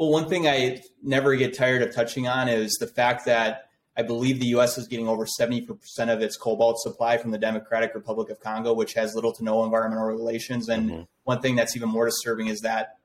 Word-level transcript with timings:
Well, 0.00 0.08
one 0.08 0.30
thing 0.30 0.48
I 0.48 0.80
never 1.02 1.36
get 1.36 1.54
tired 1.54 1.82
of 1.82 1.94
touching 1.94 2.26
on 2.26 2.48
is 2.48 2.72
the 2.80 2.86
fact 2.86 3.26
that 3.26 3.68
I 3.98 4.02
believe 4.02 4.40
the 4.40 4.46
U.S. 4.46 4.78
is 4.78 4.88
getting 4.88 5.06
over 5.06 5.26
70% 5.26 5.68
of 6.08 6.22
its 6.22 6.38
cobalt 6.38 6.78
supply 6.78 7.18
from 7.18 7.32
the 7.32 7.38
Democratic 7.38 7.94
Republic 7.94 8.30
of 8.30 8.40
Congo, 8.40 8.72
which 8.72 8.94
has 8.94 9.14
little 9.14 9.34
to 9.34 9.44
no 9.44 9.62
environmental 9.62 10.06
relations. 10.06 10.70
And 10.70 10.90
mm-hmm. 10.90 11.02
one 11.24 11.42
thing 11.42 11.54
that's 11.54 11.76
even 11.76 11.90
more 11.90 12.06
disturbing 12.06 12.46
is 12.46 12.60
that 12.60 12.96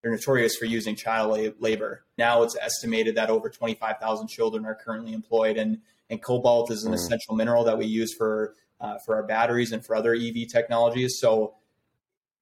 they're 0.00 0.12
notorious 0.12 0.54
for 0.54 0.66
using 0.66 0.94
child 0.94 1.36
labor. 1.58 2.04
Now 2.16 2.44
it's 2.44 2.54
estimated 2.54 3.16
that 3.16 3.28
over 3.28 3.50
25,000 3.50 4.28
children 4.28 4.64
are 4.66 4.76
currently 4.76 5.14
employed, 5.14 5.56
and, 5.56 5.78
and 6.10 6.22
cobalt 6.22 6.70
is 6.70 6.84
an 6.84 6.92
mm-hmm. 6.92 6.94
essential 6.94 7.34
mineral 7.34 7.64
that 7.64 7.76
we 7.76 7.86
use 7.86 8.14
for 8.14 8.54
uh, 8.80 8.98
for 9.04 9.16
our 9.16 9.24
batteries 9.24 9.72
and 9.72 9.84
for 9.84 9.96
other 9.96 10.14
EV 10.14 10.46
technologies. 10.48 11.18
So, 11.18 11.54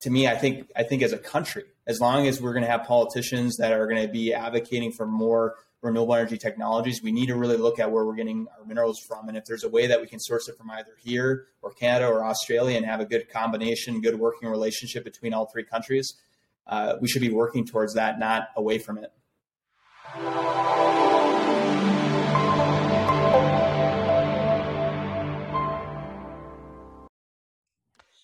to 0.00 0.10
me, 0.10 0.28
I 0.28 0.36
think 0.36 0.70
I 0.76 0.82
think 0.82 1.02
as 1.02 1.12
a 1.12 1.18
country, 1.18 1.64
as 1.86 2.00
long 2.00 2.26
as 2.26 2.40
we're 2.40 2.52
going 2.52 2.64
to 2.64 2.70
have 2.70 2.84
politicians 2.84 3.56
that 3.56 3.72
are 3.72 3.86
going 3.86 4.02
to 4.02 4.12
be 4.12 4.34
advocating 4.34 4.92
for 4.92 5.06
more 5.06 5.54
renewable 5.82 6.14
energy 6.14 6.38
technologies, 6.38 7.02
we 7.02 7.12
need 7.12 7.26
to 7.26 7.36
really 7.36 7.56
look 7.56 7.78
at 7.78 7.90
where 7.90 8.04
we're 8.04 8.14
getting 8.14 8.46
our 8.58 8.64
minerals 8.64 8.98
from. 9.06 9.28
And 9.28 9.36
if 9.36 9.44
there's 9.44 9.64
a 9.64 9.68
way 9.68 9.86
that 9.86 10.00
we 10.00 10.06
can 10.06 10.18
source 10.18 10.48
it 10.48 10.56
from 10.56 10.70
either 10.70 10.96
here 10.98 11.46
or 11.62 11.72
Canada 11.72 12.06
or 12.06 12.24
Australia 12.24 12.76
and 12.76 12.86
have 12.86 13.00
a 13.00 13.04
good 13.04 13.30
combination, 13.30 14.00
good 14.00 14.18
working 14.18 14.48
relationship 14.48 15.04
between 15.04 15.34
all 15.34 15.46
three 15.46 15.64
countries, 15.64 16.14
uh, 16.66 16.94
we 17.00 17.08
should 17.08 17.22
be 17.22 17.30
working 17.30 17.66
towards 17.66 17.94
that, 17.94 18.18
not 18.18 18.48
away 18.56 18.78
from 18.78 18.98
it. 18.98 19.12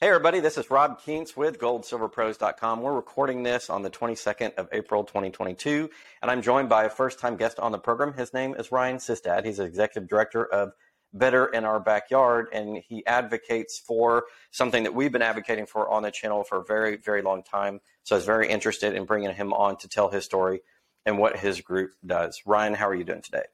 Hey, 0.03 0.09
everybody, 0.09 0.41
this 0.41 0.57
is 0.57 0.71
Rob 0.71 0.99
Kientz 0.99 1.37
with 1.37 1.59
goldsilverpros.com. 1.59 2.81
We're 2.81 2.95
recording 2.95 3.43
this 3.43 3.69
on 3.69 3.83
the 3.83 3.91
22nd 3.91 4.55
of 4.55 4.67
April, 4.73 5.05
2022, 5.05 5.91
and 6.23 6.31
I'm 6.31 6.41
joined 6.41 6.71
by 6.71 6.85
a 6.85 6.89
first 6.89 7.19
time 7.19 7.37
guest 7.37 7.59
on 7.59 7.71
the 7.71 7.79
program. 7.79 8.15
His 8.15 8.33
name 8.33 8.55
is 8.55 8.73
Ryan 8.73 8.97
Sistad. 8.97 9.45
He's 9.45 9.59
executive 9.59 10.09
director 10.09 10.47
of 10.47 10.73
Better 11.13 11.49
in 11.49 11.67
Our 11.67 11.81
Backyard, 11.81 12.47
and 12.51 12.79
he 12.79 13.05
advocates 13.05 13.79
for 13.79 14.25
something 14.53 14.85
that 14.85 14.95
we've 14.95 15.13
been 15.13 15.21
advocating 15.21 15.67
for 15.67 15.87
on 15.91 16.03
the 16.03 16.11
channel 16.11 16.45
for 16.45 16.61
a 16.61 16.65
very, 16.65 16.97
very 16.97 17.21
long 17.21 17.43
time. 17.43 17.79
So 18.03 18.15
I 18.15 18.17
was 18.17 18.25
very 18.25 18.49
interested 18.49 18.95
in 18.95 19.05
bringing 19.05 19.35
him 19.35 19.53
on 19.53 19.77
to 19.81 19.89
tell 19.89 20.09
his 20.09 20.25
story 20.25 20.61
and 21.05 21.19
what 21.19 21.37
his 21.37 21.61
group 21.61 21.91
does. 22.07 22.41
Ryan, 22.47 22.73
how 22.73 22.89
are 22.89 22.95
you 22.95 23.05
doing 23.05 23.21
today? 23.21 23.45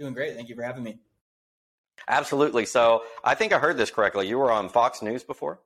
Doing 0.00 0.14
great. 0.14 0.34
Thank 0.34 0.48
you 0.48 0.56
for 0.56 0.64
having 0.64 0.82
me. 0.82 0.98
Absolutely. 2.08 2.66
So 2.66 3.04
I 3.22 3.36
think 3.36 3.52
I 3.52 3.60
heard 3.60 3.76
this 3.76 3.92
correctly. 3.92 4.26
You 4.26 4.38
were 4.38 4.50
on 4.50 4.68
Fox 4.68 5.00
News 5.00 5.22
before? 5.22 5.60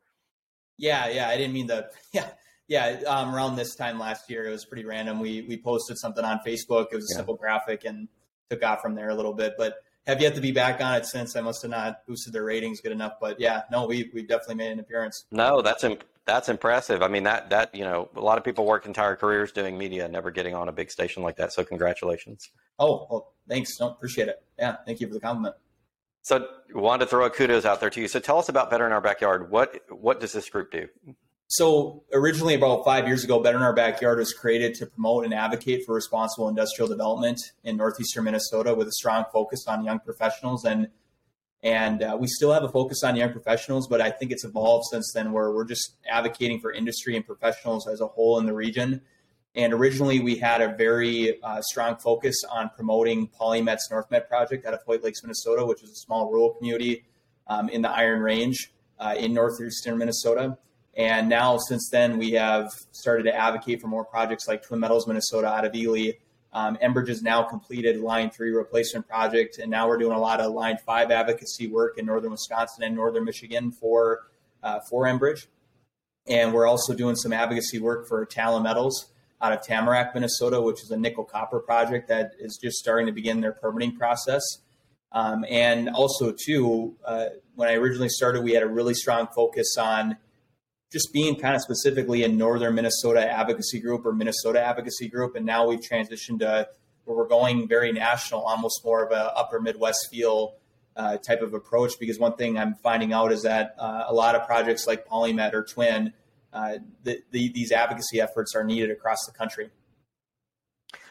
Yeah, 0.79 1.09
yeah. 1.09 1.29
I 1.29 1.37
didn't 1.37 1.53
mean 1.53 1.67
the 1.67 1.91
yeah, 2.13 2.29
yeah. 2.69 3.01
Um, 3.07 3.35
around 3.35 3.57
this 3.57 3.75
time 3.75 3.99
last 3.99 4.31
year, 4.31 4.47
it 4.47 4.51
was 4.51 4.65
pretty 4.65 4.85
random. 4.85 5.21
We 5.21 5.43
we 5.43 5.61
posted 5.61 5.99
something 5.99 6.25
on 6.25 6.41
Facebook. 6.47 6.87
It 6.93 6.97
was 6.97 7.11
a 7.11 7.15
yeah. 7.15 7.17
simple 7.17 7.35
graphic 7.35 7.85
and 7.85 8.09
took 8.49 8.63
off 8.63 8.81
from 8.81 8.95
there 8.95 9.11
a 9.11 9.15
little 9.15 9.35
bit. 9.35 9.55
But 9.59 9.77
have 10.07 10.23
yet 10.23 10.35
to 10.37 10.41
be 10.41 10.53
back 10.53 10.81
on 10.81 10.95
it 10.95 11.05
since. 11.05 11.37
I 11.37 11.43
must 11.43 11.61
have 11.63 11.71
not 11.71 12.07
boosted 12.07 12.33
their 12.33 12.45
ratings 12.45 12.81
good 12.81 12.93
enough. 12.93 13.15
But 13.21 13.39
yeah, 13.39 13.63
no, 13.71 13.87
we 13.87 14.11
we 14.15 14.23
definitely 14.23 14.55
made 14.57 14.73
an 14.73 14.81
appearance. 14.81 15.27
No, 15.31 15.61
that's 15.61 15.85
imp- 15.85 16.05
that's 16.25 16.49
impressive. 16.49 17.03
I 17.03 17.09
mean 17.09 17.25
that 17.25 17.51
that 17.51 17.75
you 17.75 17.85
know 17.85 18.09
a 18.17 18.21
lot 18.21 18.39
of 18.39 18.45
people 18.45 18.65
work 18.65 18.87
entire 18.87 19.17
careers 19.17 19.53
doing 19.53 19.77
media, 19.77 20.09
never 20.09 20.31
getting 20.31 20.55
on 20.55 20.69
a 20.69 20.73
big 20.73 20.91
station 20.91 21.23
like 21.23 21.37
that. 21.37 21.53
So 21.53 21.65
congratulations. 21.65 22.51
Oh, 22.79 23.07
well, 23.11 23.33
thanks. 23.49 23.77
Don't 23.77 23.93
appreciate 23.93 24.29
it. 24.29 24.43
Yeah, 24.59 24.77
thank 24.87 25.01
you 25.01 25.09
for 25.09 25.15
the 25.15 25.21
compliment. 25.21 25.57
So 26.29 26.47
wanted 26.75 27.07
to 27.07 27.11
throw 27.11 27.25
a 27.25 27.31
kudos 27.31 27.65
out 27.65 27.81
there 27.81 27.89
to 27.89 28.03
you. 28.03 28.07
So 28.07 28.21
tell 28.21 28.39
us 28.39 28.51
about 28.51 28.69
Better 28.69 28.85
in 28.85 28.93
Our 28.93 29.01
Backyard. 29.01 29.51
What 29.51 29.81
what 29.89 30.21
does 30.21 30.35
this 30.35 30.51
group 30.51 30.71
do? 30.71 30.87
So 31.47 32.05
originally, 32.13 32.55
about 32.55 32.85
five 32.85 33.07
years 33.07 33.25
ago, 33.25 33.43
Better 33.43 33.57
in 33.57 33.63
Our 33.63 33.73
Backyard 33.73 34.19
was 34.19 34.35
created 34.35 34.75
to 34.75 34.87
promote 34.87 35.25
and 35.25 35.33
advocate 35.33 35.87
for 35.87 35.95
responsible 35.95 36.51
industrial 36.51 36.87
development 36.87 37.41
in 37.65 37.79
northeastern 37.79 38.25
Minnesota, 38.25 38.75
with 38.75 38.89
a 38.89 38.93
strong 38.93 39.25
focus 39.33 39.65
on 39.67 39.85
young 39.85 40.01
professionals 40.01 40.67
and 40.67 40.89
and 41.63 42.03
uh, 42.03 42.15
we 42.21 42.27
still 42.27 42.53
have 42.53 42.63
a 42.63 42.69
focus 42.69 43.03
on 43.03 43.17
young 43.17 43.33
professionals, 43.33 43.89
but 43.89 44.03
I 44.03 44.11
think 44.11 44.31
it's 44.31 44.45
evolved 44.45 44.85
since 44.91 45.11
then, 45.15 45.33
where 45.33 45.51
we're 45.51 45.65
just 45.65 45.97
advocating 46.09 46.61
for 46.61 46.73
industry 46.73 47.17
and 47.17 47.27
professionals 47.27 47.89
as 47.89 48.03
a 48.03 48.07
whole 48.07 48.39
in 48.39 48.45
the 48.45 48.53
region. 48.53 49.01
And 49.59 49.73
originally, 49.73 50.21
we 50.21 50.37
had 50.37 50.61
a 50.61 50.69
very 50.69 51.43
uh, 51.43 51.61
strong 51.63 51.97
focus 51.97 52.37
on 52.49 52.71
promoting 52.77 53.27
PolyMet's 53.27 53.89
NorthMet 53.91 54.29
project 54.29 54.65
out 54.65 54.73
of 54.73 54.83
Hoyt 54.87 55.03
Lakes, 55.03 55.21
Minnesota, 55.25 55.67
which 55.67 55.83
is 55.83 55.91
a 55.91 55.97
small 55.97 56.31
rural 56.31 56.51
community 56.51 57.05
um, 57.49 57.69
in 57.69 57.83
the 57.83 57.91
Iron 57.91 58.21
Range 58.21 58.73
uh, 59.01 59.17
in 59.19 59.35
northeastern 59.35 59.99
Minnesota. 59.99 60.57
And 60.97 61.29
now, 61.29 61.59
since 61.59 61.89
then, 61.91 62.19
we 62.19 62.31
have 62.33 62.71
started 62.93 63.25
to 63.25 63.35
advocate 63.35 63.81
for 63.81 63.89
more 63.89 64.05
projects 64.05 64.47
like 64.47 64.63
Twin 64.63 64.79
Metals, 64.79 65.09
Minnesota, 65.09 65.49
out 65.49 65.65
of 65.65 65.75
Ely. 65.75 66.13
Um, 66.53 66.77
Enbridge 66.77 67.09
has 67.09 67.25
now 67.25 67.43
completed 67.43 67.99
Line 67.99 68.31
3 68.31 68.53
replacement 68.53 69.09
project, 69.09 69.59
and 69.59 69.69
now 69.69 69.89
we're 69.89 69.99
doing 69.99 70.17
a 70.17 70.21
lot 70.21 70.41
of 70.41 70.53
Line 70.53 70.79
5 70.87 71.11
advocacy 71.11 71.67
work 71.67 71.99
in 71.99 72.07
northern 72.07 72.31
Wisconsin 72.31 72.85
and 72.85 72.95
northern 72.95 73.25
Michigan 73.25 73.73
for, 73.73 74.29
uh, 74.63 74.79
for 74.89 75.03
Enbridge. 75.07 75.49
And 76.29 76.55
we're 76.55 76.69
also 76.69 76.95
doing 76.95 77.17
some 77.17 77.33
advocacy 77.33 77.81
work 77.81 78.07
for 78.07 78.25
Talon 78.25 78.63
Metals 78.63 79.11
out 79.41 79.53
of 79.53 79.63
Tamarack, 79.63 80.15
Minnesota, 80.15 80.61
which 80.61 80.83
is 80.83 80.91
a 80.91 80.97
nickel 80.97 81.25
copper 81.25 81.61
project 81.61 82.09
that 82.09 82.33
is 82.39 82.59
just 82.61 82.77
starting 82.79 83.07
to 83.07 83.13
begin 83.13 83.41
their 83.41 83.53
permitting 83.53 83.97
process. 83.97 84.43
Um, 85.13 85.45
and 85.49 85.89
also, 85.89 86.33
too, 86.33 86.97
uh, 87.05 87.27
when 87.55 87.69
I 87.69 87.75
originally 87.75 88.09
started, 88.09 88.43
we 88.43 88.53
had 88.53 88.63
a 88.63 88.69
really 88.69 88.95
strong 88.95 89.29
focus 89.35 89.77
on 89.79 90.17
just 90.93 91.13
being 91.13 91.37
kind 91.37 91.55
of 91.55 91.63
specifically 91.63 92.25
a 92.25 92.29
northern 92.29 92.75
Minnesota 92.75 93.21
advocacy 93.31 93.81
group 93.81 94.05
or 94.07 94.13
Minnesota 94.13 94.61
advocacy 94.61 95.09
group. 95.09 95.37
And 95.37 95.45
now 95.47 95.67
we've 95.67 95.81
transitioned 95.81 96.41
to 96.41 96.69
where 97.05 97.17
we're 97.17 97.29
going 97.29 97.69
very 97.69 97.93
national, 97.93 98.43
almost 98.43 98.85
more 98.85 99.05
of 99.05 99.13
a 99.13 99.35
upper 99.37 99.61
Midwest 99.61 100.09
feel 100.11 100.55
uh, 100.97 101.17
type 101.19 101.43
of 101.43 101.55
approach. 101.55 101.93
Because 101.99 102.19
one 102.19 102.37
thing 102.37 102.59
I'm 102.59 102.75
finding 102.75 103.13
out 103.13 103.33
is 103.33 103.43
that 103.43 103.77
uh, 103.79 104.05
a 104.09 104.15
lot 104.15 104.35
of 104.35 104.47
projects 104.47 104.87
like 104.87 105.07
PolyMet 105.07 105.53
or 105.53 105.63
Twin 105.63 106.13
uh, 106.53 106.79
the, 107.03 107.21
the, 107.31 107.51
these 107.53 107.73
advocacy 107.73 108.21
efforts 108.21 108.55
are 108.55 108.65
needed 108.65 108.91
across 108.91 109.19
the 109.27 109.33
country. 109.33 109.71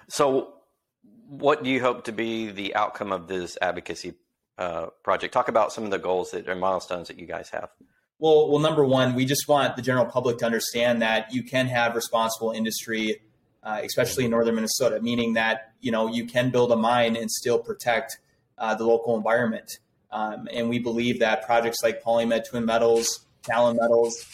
So, 0.09 0.53
what 1.27 1.63
do 1.63 1.69
you 1.69 1.81
hope 1.81 2.05
to 2.05 2.11
be 2.11 2.51
the 2.51 2.75
outcome 2.75 3.11
of 3.11 3.27
this 3.27 3.57
advocacy 3.61 4.13
uh, 4.57 4.87
project? 5.03 5.33
Talk 5.33 5.49
about 5.49 5.73
some 5.73 5.83
of 5.83 5.91
the 5.91 5.99
goals 5.99 6.31
that, 6.31 6.47
and 6.47 6.59
milestones 6.59 7.09
that 7.09 7.19
you 7.19 7.25
guys 7.25 7.49
have. 7.49 7.69
Well, 8.19 8.49
well, 8.49 8.59
number 8.59 8.83
one, 8.85 9.13
we 9.13 9.25
just 9.25 9.47
want 9.47 9.75
the 9.75 9.81
general 9.81 10.05
public 10.05 10.39
to 10.39 10.45
understand 10.45 11.01
that 11.01 11.31
you 11.31 11.43
can 11.43 11.67
have 11.67 11.95
responsible 11.95 12.51
industry, 12.51 13.21
uh, 13.61 13.81
especially 13.83 14.25
in 14.25 14.31
northern 14.31 14.55
Minnesota, 14.55 14.99
meaning 15.01 15.33
that 15.33 15.73
you 15.81 15.91
know 15.91 16.07
you 16.07 16.25
can 16.25 16.49
build 16.49 16.71
a 16.71 16.75
mine 16.75 17.15
and 17.15 17.29
still 17.29 17.59
protect 17.59 18.17
uh, 18.57 18.73
the 18.73 18.85
local 18.85 19.15
environment. 19.15 19.79
Um, 20.11 20.47
and 20.51 20.69
we 20.69 20.79
believe 20.79 21.19
that 21.19 21.45
projects 21.45 21.77
like 21.83 22.01
PolyMet, 22.01 22.49
Twin 22.49 22.65
Metals, 22.65 23.25
Talon 23.43 23.77
Metals, 23.79 24.25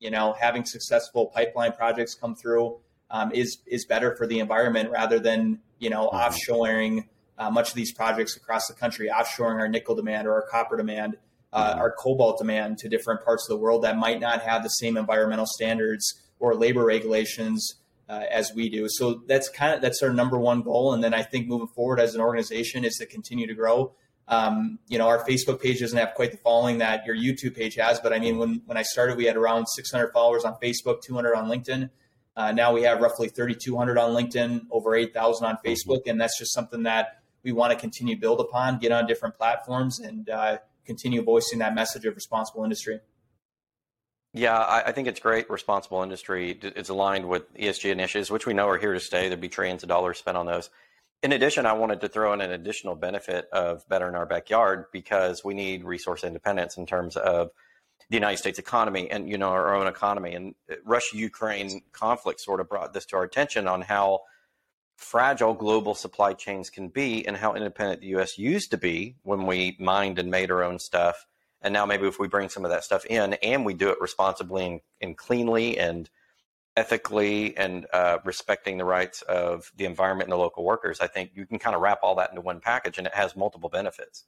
you 0.00 0.10
know, 0.10 0.34
having 0.38 0.64
successful 0.64 1.26
pipeline 1.26 1.72
projects 1.72 2.14
come 2.14 2.34
through 2.34 2.78
um, 3.10 3.32
is 3.32 3.58
is 3.66 3.84
better 3.84 4.14
for 4.16 4.26
the 4.26 4.38
environment 4.38 4.90
rather 4.90 5.18
than 5.18 5.60
you 5.78 5.90
know 5.90 6.08
mm-hmm. 6.08 6.16
offshoring 6.16 7.04
uh, 7.38 7.50
much 7.50 7.68
of 7.68 7.74
these 7.74 7.92
projects 7.92 8.36
across 8.36 8.66
the 8.66 8.74
country, 8.74 9.08
offshoring 9.08 9.58
our 9.60 9.68
nickel 9.68 9.94
demand 9.94 10.26
or 10.26 10.34
our 10.34 10.42
copper 10.42 10.76
demand, 10.76 11.16
uh, 11.52 11.70
mm-hmm. 11.70 11.80
our 11.80 11.92
cobalt 11.92 12.38
demand 12.38 12.78
to 12.78 12.88
different 12.88 13.24
parts 13.24 13.48
of 13.48 13.56
the 13.56 13.62
world 13.62 13.84
that 13.84 13.96
might 13.96 14.20
not 14.20 14.42
have 14.42 14.62
the 14.62 14.68
same 14.68 14.96
environmental 14.96 15.46
standards 15.46 16.20
or 16.40 16.54
labor 16.54 16.84
regulations 16.84 17.76
uh, 18.08 18.24
as 18.30 18.52
we 18.54 18.68
do. 18.68 18.86
So 18.88 19.22
that's 19.26 19.48
kind 19.48 19.74
of 19.74 19.80
that's 19.80 20.02
our 20.02 20.12
number 20.12 20.38
one 20.38 20.62
goal. 20.62 20.92
And 20.94 21.02
then 21.02 21.14
I 21.14 21.22
think 21.22 21.46
moving 21.46 21.68
forward 21.68 22.00
as 22.00 22.14
an 22.14 22.20
organization 22.20 22.84
is 22.84 22.96
to 22.96 23.06
continue 23.06 23.46
to 23.46 23.54
grow. 23.54 23.92
Um, 24.28 24.78
you 24.88 24.98
know, 24.98 25.08
our 25.08 25.26
Facebook 25.26 25.60
page 25.60 25.80
doesn't 25.80 25.98
have 25.98 26.14
quite 26.14 26.32
the 26.32 26.38
following 26.38 26.78
that 26.78 27.06
your 27.06 27.16
YouTube 27.16 27.56
page 27.56 27.74
has, 27.76 27.98
but 27.98 28.12
I 28.12 28.18
mean, 28.18 28.36
when, 28.38 28.62
when 28.66 28.76
I 28.76 28.82
started, 28.82 29.16
we 29.16 29.24
had 29.24 29.36
around 29.36 29.66
600 29.66 30.12
followers 30.12 30.44
on 30.44 30.54
Facebook, 30.62 31.00
200 31.02 31.34
on 31.34 31.48
LinkedIn. 31.48 31.88
Uh, 32.36 32.52
now 32.52 32.72
we 32.72 32.82
have 32.82 33.00
roughly 33.00 33.28
3,200 33.28 33.98
on 33.98 34.10
LinkedIn, 34.10 34.66
over 34.70 34.94
8,000 34.94 35.46
on 35.46 35.58
Facebook, 35.64 36.02
and 36.06 36.20
that's 36.20 36.38
just 36.38 36.52
something 36.52 36.82
that 36.84 37.22
we 37.42 37.52
want 37.52 37.72
to 37.72 37.78
continue 37.78 38.14
to 38.14 38.20
build 38.20 38.40
upon, 38.40 38.78
get 38.78 38.92
on 38.92 39.06
different 39.06 39.36
platforms, 39.36 39.98
and 39.98 40.28
uh, 40.28 40.58
continue 40.84 41.22
voicing 41.22 41.58
that 41.60 41.74
message 41.74 42.04
of 42.04 42.14
responsible 42.14 42.62
industry. 42.64 43.00
Yeah, 44.34 44.56
I, 44.56 44.88
I, 44.88 44.92
think 44.92 45.08
it's 45.08 45.20
great. 45.20 45.48
Responsible 45.48 46.02
industry. 46.02 46.58
It's 46.62 46.90
aligned 46.90 47.28
with 47.28 47.52
ESG 47.54 47.90
initiatives, 47.90 48.30
which 48.30 48.46
we 48.46 48.52
know 48.52 48.68
are 48.68 48.78
here 48.78 48.92
to 48.92 49.00
stay. 49.00 49.28
There'd 49.28 49.40
be 49.40 49.48
trillions 49.48 49.82
of 49.82 49.88
dollars 49.88 50.18
spent 50.18 50.36
on 50.36 50.46
those. 50.46 50.70
In 51.22 51.32
addition, 51.32 51.66
I 51.66 51.72
wanted 51.72 52.00
to 52.02 52.08
throw 52.08 52.32
in 52.32 52.40
an 52.40 52.52
additional 52.52 52.94
benefit 52.94 53.48
of 53.52 53.88
Better 53.88 54.08
in 54.08 54.14
Our 54.14 54.26
Backyard 54.26 54.84
because 54.92 55.44
we 55.44 55.52
need 55.52 55.84
resource 55.84 56.22
independence 56.22 56.76
in 56.76 56.86
terms 56.86 57.16
of 57.16 57.50
the 58.08 58.16
United 58.16 58.36
States 58.36 58.58
economy 58.58 59.10
and 59.10 59.28
you 59.28 59.36
know 59.36 59.48
our 59.48 59.74
own 59.74 59.88
economy. 59.88 60.34
And 60.34 60.54
uh, 60.70 60.76
Russia-Ukraine 60.84 61.82
conflict 61.92 62.40
sort 62.40 62.60
of 62.60 62.68
brought 62.68 62.94
this 62.94 63.04
to 63.06 63.16
our 63.16 63.24
attention 63.24 63.66
on 63.66 63.82
how 63.82 64.20
fragile 64.96 65.54
global 65.54 65.94
supply 65.94 66.34
chains 66.34 66.70
can 66.70 66.88
be 66.88 67.26
and 67.26 67.36
how 67.36 67.54
independent 67.54 68.00
the 68.00 68.08
U.S. 68.08 68.38
used 68.38 68.70
to 68.70 68.76
be 68.76 69.16
when 69.22 69.46
we 69.46 69.76
mined 69.80 70.18
and 70.20 70.30
made 70.30 70.50
our 70.52 70.62
own 70.62 70.78
stuff. 70.78 71.26
And 71.60 71.74
now 71.74 71.84
maybe 71.84 72.06
if 72.06 72.20
we 72.20 72.28
bring 72.28 72.48
some 72.48 72.64
of 72.64 72.70
that 72.70 72.84
stuff 72.84 73.04
in 73.06 73.34
and 73.34 73.66
we 73.66 73.74
do 73.74 73.90
it 73.90 74.00
responsibly 74.00 74.66
and, 74.66 74.80
and 75.00 75.16
cleanly 75.16 75.78
and 75.78 76.08
ethically 76.78 77.56
and 77.56 77.86
uh, 77.92 78.18
respecting 78.24 78.78
the 78.78 78.84
rights 78.84 79.22
of 79.22 79.72
the 79.76 79.84
environment 79.84 80.28
and 80.28 80.32
the 80.32 80.38
local 80.38 80.64
workers, 80.64 81.00
I 81.00 81.08
think 81.08 81.32
you 81.34 81.44
can 81.44 81.58
kind 81.58 81.74
of 81.74 81.82
wrap 81.82 81.98
all 82.02 82.14
that 82.14 82.30
into 82.30 82.40
one 82.40 82.60
package, 82.60 82.98
and 82.98 83.06
it 83.06 83.14
has 83.14 83.34
multiple 83.34 83.68
benefits. 83.68 84.24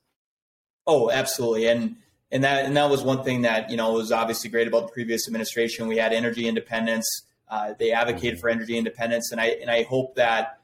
Oh, 0.87 1.11
absolutely, 1.11 1.67
and 1.67 1.97
and 2.33 2.43
that 2.43 2.65
and 2.65 2.77
that 2.77 2.91
was 2.91 3.03
one 3.03 3.23
thing 3.23 3.43
that 3.43 3.71
you 3.71 3.77
know 3.77 3.93
was 3.93 4.11
obviously 4.11 4.51
great 4.51 4.67
about 4.67 4.89
the 4.89 4.93
previous 4.93 5.29
administration. 5.29 5.87
We 5.87 5.99
had 5.99 6.13
energy 6.13 6.49
independence. 6.49 7.07
Uh, 7.49 7.75
they 7.79 7.93
advocated 7.93 8.35
mm-hmm. 8.35 8.41
for 8.41 8.49
energy 8.49 8.77
independence, 8.77 9.31
and 9.31 9.41
I 9.41 9.47
and 9.61 9.71
I 9.71 9.85
hope 9.85 10.17
that 10.17 10.59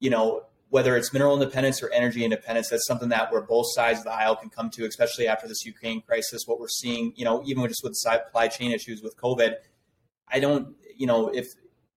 you 0.00 0.10
know 0.10 0.44
whether 0.68 0.96
it's 0.96 1.12
mineral 1.12 1.34
independence 1.34 1.82
or 1.82 1.90
energy 1.92 2.24
independence, 2.24 2.70
that's 2.70 2.86
something 2.86 3.10
that 3.10 3.30
where 3.30 3.42
both 3.42 3.66
sides 3.74 3.98
of 3.98 4.04
the 4.04 4.12
aisle 4.12 4.36
can 4.36 4.48
come 4.48 4.70
to, 4.70 4.86
especially 4.86 5.28
after 5.28 5.46
this 5.46 5.66
Ukraine 5.66 6.00
crisis. 6.00 6.44
What 6.46 6.58
we're 6.58 6.68
seeing, 6.68 7.12
you 7.14 7.26
know, 7.26 7.42
even 7.44 7.66
just 7.68 7.84
with 7.84 7.94
supply 7.94 8.48
chain 8.48 8.72
issues 8.72 9.02
with 9.02 9.14
COVID, 9.18 9.56
I 10.28 10.40
don't, 10.40 10.74
you 11.02 11.08
know, 11.08 11.30
if 11.34 11.48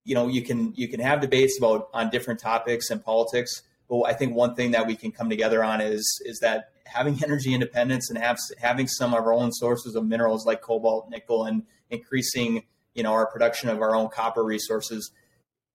you 0.03 0.15
know, 0.15 0.27
you 0.27 0.41
can 0.41 0.73
you 0.75 0.87
can 0.87 0.99
have 0.99 1.21
debates 1.21 1.59
about 1.59 1.89
on 1.93 2.09
different 2.09 2.39
topics 2.39 2.89
and 2.89 3.05
politics, 3.05 3.61
but 3.87 4.01
I 4.01 4.13
think 4.13 4.33
one 4.33 4.55
thing 4.55 4.71
that 4.71 4.87
we 4.87 4.95
can 4.95 5.11
come 5.11 5.29
together 5.29 5.63
on 5.63 5.79
is 5.79 6.03
is 6.25 6.39
that 6.39 6.69
having 6.87 7.23
energy 7.23 7.53
independence 7.53 8.09
and 8.09 8.17
have, 8.17 8.37
having 8.57 8.87
some 8.87 9.13
of 9.13 9.23
our 9.23 9.31
own 9.31 9.51
sources 9.51 9.93
of 9.95 10.03
minerals 10.03 10.43
like 10.43 10.61
cobalt, 10.61 11.07
nickel, 11.11 11.45
and 11.45 11.67
increasing, 11.91 12.63
you 12.95 13.03
know, 13.03 13.13
our 13.13 13.27
production 13.27 13.69
of 13.69 13.79
our 13.79 13.95
own 13.95 14.09
copper 14.09 14.43
resources 14.43 15.11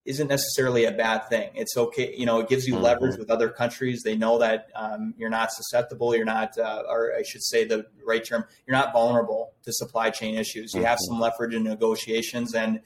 isn't 0.06 0.26
necessarily 0.26 0.86
a 0.86 0.92
bad 0.92 1.20
thing. 1.28 1.50
It's 1.54 1.76
okay. 1.76 2.12
You 2.16 2.26
know, 2.26 2.40
it 2.40 2.48
gives 2.48 2.66
you 2.66 2.74
mm-hmm. 2.74 2.82
leverage 2.82 3.16
with 3.16 3.30
other 3.30 3.48
countries. 3.48 4.02
They 4.02 4.16
know 4.16 4.38
that 4.38 4.70
um, 4.74 5.14
you're 5.16 5.30
not 5.30 5.52
susceptible. 5.52 6.16
You're 6.16 6.24
not, 6.24 6.58
uh, 6.58 6.82
or 6.88 7.12
I 7.16 7.22
should 7.22 7.44
say 7.44 7.64
the 7.64 7.86
right 8.04 8.24
term, 8.24 8.44
you're 8.66 8.76
not 8.76 8.92
vulnerable 8.92 9.52
to 9.62 9.72
supply 9.72 10.10
chain 10.10 10.34
issues. 10.34 10.74
You 10.74 10.80
mm-hmm. 10.80 10.88
have 10.88 10.98
some 11.00 11.20
leverage 11.20 11.54
in 11.54 11.62
negotiations. 11.62 12.56
And 12.56 12.80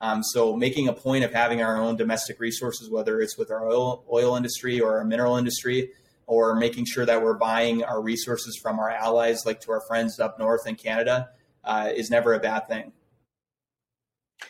um, 0.00 0.22
so 0.22 0.56
making 0.56 0.88
a 0.88 0.92
point 0.92 1.24
of 1.24 1.32
having 1.32 1.62
our 1.62 1.76
own 1.76 1.96
domestic 1.96 2.40
resources, 2.40 2.90
whether 2.90 3.20
it's 3.20 3.36
with 3.36 3.50
our 3.50 3.68
oil, 3.68 4.04
oil 4.10 4.36
industry 4.36 4.80
or 4.80 4.98
our 4.98 5.04
mineral 5.04 5.36
industry, 5.36 5.90
or 6.26 6.54
making 6.54 6.86
sure 6.86 7.04
that 7.04 7.22
we're 7.22 7.34
buying 7.34 7.84
our 7.84 8.00
resources 8.00 8.58
from 8.62 8.78
our 8.78 8.88
allies, 8.88 9.44
like 9.44 9.60
to 9.60 9.72
our 9.72 9.82
friends 9.86 10.18
up 10.18 10.38
north 10.38 10.66
in 10.66 10.76
Canada, 10.76 11.28
uh, 11.64 11.90
is 11.94 12.10
never 12.10 12.34
a 12.34 12.38
bad 12.38 12.66
thing. 12.68 12.92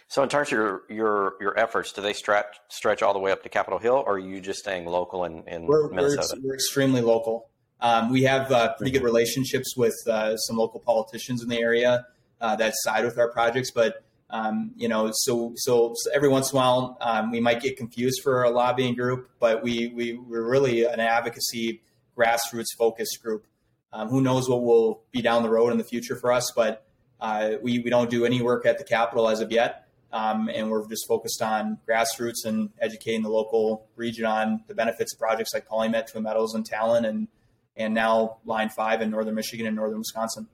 So, 0.07 0.23
in 0.23 0.29
terms 0.29 0.49
of 0.49 0.53
your 0.53 0.83
your 0.89 1.35
your 1.41 1.59
efforts, 1.59 1.93
do 1.93 2.01
they 2.01 2.13
stretch 2.13 2.57
stretch 2.69 3.03
all 3.03 3.13
the 3.13 3.19
way 3.19 3.33
up 3.33 3.43
to 3.43 3.49
Capitol 3.49 3.81
Hill, 3.81 4.05
or 4.07 4.15
are 4.15 4.19
you 4.19 4.41
just 4.41 4.61
staying 4.61 4.87
local 4.87 5.25
in, 5.25 5.43
in 5.49 5.67
we're, 5.67 5.89
Minnesota? 5.89 6.39
We're, 6.41 6.51
we're 6.51 6.55
extremely 6.55 7.01
local. 7.01 7.49
Um, 7.81 8.11
we 8.11 8.23
have 8.23 8.53
uh, 8.53 8.75
pretty 8.75 8.93
good 8.93 9.03
relationships 9.03 9.75
with 9.77 9.97
uh, 10.07 10.37
some 10.37 10.57
local 10.57 10.79
politicians 10.81 11.43
in 11.43 11.49
the 11.49 11.59
area 11.59 12.07
uh, 12.41 12.55
that 12.57 12.75
side 12.77 13.05
with 13.05 13.19
our 13.19 13.33
projects, 13.33 13.71
but 13.71 14.05
um, 14.31 14.73
you 14.77 14.89
know, 14.89 15.11
so, 15.13 15.53
so, 15.57 15.93
so 15.97 16.11
every 16.15 16.29
once 16.29 16.53
in 16.53 16.57
a 16.57 16.61
while 16.61 16.97
um, 17.01 17.31
we 17.31 17.41
might 17.41 17.61
get 17.61 17.77
confused 17.77 18.23
for 18.23 18.45
a 18.45 18.51
lobbying 18.51 18.95
group, 18.95 19.29
but 19.41 19.63
we 19.63 19.89
we 19.89 20.15
we're 20.15 20.49
really 20.49 20.85
an 20.85 21.01
advocacy 21.01 21.83
grassroots 22.17 22.77
focused 22.79 23.21
group. 23.23 23.47
Um, 23.93 24.09
who 24.09 24.21
knows 24.21 24.49
what 24.49 24.63
will 24.63 25.03
be 25.11 25.21
down 25.21 25.43
the 25.43 25.51
road 25.51 25.73
in 25.73 25.79
the 25.79 25.85
future 25.85 26.15
for 26.15 26.31
us, 26.31 26.53
but 26.55 26.87
uh, 27.21 27.53
we, 27.61 27.81
we 27.81 27.91
don't 27.91 28.09
do 28.09 28.25
any 28.25 28.41
work 28.41 28.65
at 28.65 28.79
the 28.79 28.85
Capitol 28.85 29.29
as 29.29 29.41
of 29.41 29.51
yet. 29.51 29.89
Um, 30.13 30.49
and 30.53 30.71
we're 30.71 30.87
just 30.89 31.07
focused 31.07 31.43
on 31.43 31.79
grassroots 31.89 32.45
and 32.45 32.71
educating 32.81 33.23
the 33.23 33.29
local 33.29 33.87
region 33.97 34.27
on 34.27 34.63
the 34.67 34.75
benefits 34.75 35.13
of 35.13 35.19
projects 35.19 35.51
like 35.55 35.69
PolyMet, 35.69 36.11
Twin 36.11 36.25
Metals, 36.25 36.55
and 36.55 36.67
Talon, 36.67 37.05
and 37.05 37.29
and 37.77 37.95
now 37.95 38.39
Line 38.45 38.71
Five 38.71 39.03
in 39.03 39.11
northern 39.11 39.37
Michigan 39.37 39.67
and 39.67 39.77
northern 39.77 39.99
Wisconsin. 39.99 40.49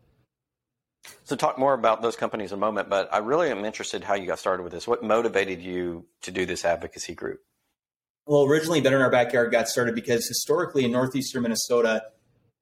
So, 1.25 1.37
talk 1.37 1.59
more 1.59 1.75
about 1.75 2.03
those 2.03 2.17
companies 2.17 2.53
in 2.53 2.59
a 2.59 2.61
moment, 2.61 2.89
but 2.89 3.13
I 3.13 3.19
really 3.19 3.51
am 3.51 3.65
interested 3.65 4.05
how 4.05 4.15
you 4.15 4.27
got 4.27 4.39
started 4.39 4.63
with 4.63 4.73
this. 4.73 4.87
What 4.87 5.03
motivated 5.03 5.61
you 5.61 6.07
to 6.23 6.31
do 6.31 6.47
this 6.47 6.65
advocacy 6.65 7.15
group? 7.15 7.41
Well, 8.27 8.45
originally, 8.45 8.81
Better 8.81 8.97
in 8.97 9.03
Our 9.03 9.11
Backyard 9.11 9.53
got 9.53 9.69
started 9.69 9.95
because 9.95 10.27
historically 10.27 10.85
in 10.85 10.93
northeastern 10.93 11.43
Minnesota, 11.43 12.03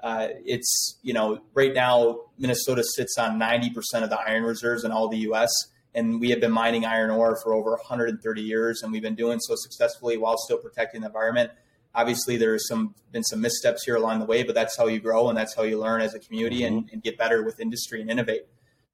uh, 0.01 0.29
it's 0.45 0.99
you 1.03 1.15
know 1.15 1.41
right 1.55 1.73
now 1.73 2.21
Minnesota 2.39 2.85
sits 2.85 3.17
on 3.19 3.39
90% 3.41 4.03
of 4.03 4.11
the 4.11 4.19
iron 4.19 4.43
reserves 4.43 4.85
in 4.85 4.93
all 4.93 5.09
the 5.09 5.19
U.S. 5.19 5.51
and 5.95 6.21
we 6.21 6.31
have 6.31 6.41
been 6.41 6.53
mining 6.53 6.85
iron 6.85 7.11
ore 7.11 7.37
for 7.43 7.55
over 7.55 7.71
130 7.71 8.43
years, 8.43 8.83
and 8.83 8.93
we've 8.93 9.03
been 9.03 9.15
doing 9.15 9.41
so 9.41 9.55
successfully 9.57 10.19
while 10.19 10.37
still 10.37 10.59
protecting 10.59 11.01
the 11.01 11.07
environment. 11.07 11.51
Obviously, 11.95 12.37
there's 12.37 12.67
some 12.69 12.95
been 13.13 13.23
some 13.23 13.41
missteps 13.41 13.85
here 13.85 13.97
along 13.97 14.19
the 14.19 14.25
way, 14.25 14.43
but 14.43 14.55
that's 14.55 14.77
how 14.77 14.87
you 14.87 14.99
grow 14.99 15.29
and 15.29 15.39
that's 15.39 15.55
how 15.55 15.63
you 15.63 15.79
learn 15.79 16.01
as 16.01 16.15
a 16.15 16.19
community 16.19 16.61
mm-hmm. 16.61 16.79
and, 16.79 16.91
and, 16.93 17.03
get 17.03 17.17
better 17.17 17.45
with 17.45 17.61
industry 17.61 18.01
and 18.01 18.11
innovate. 18.11 18.47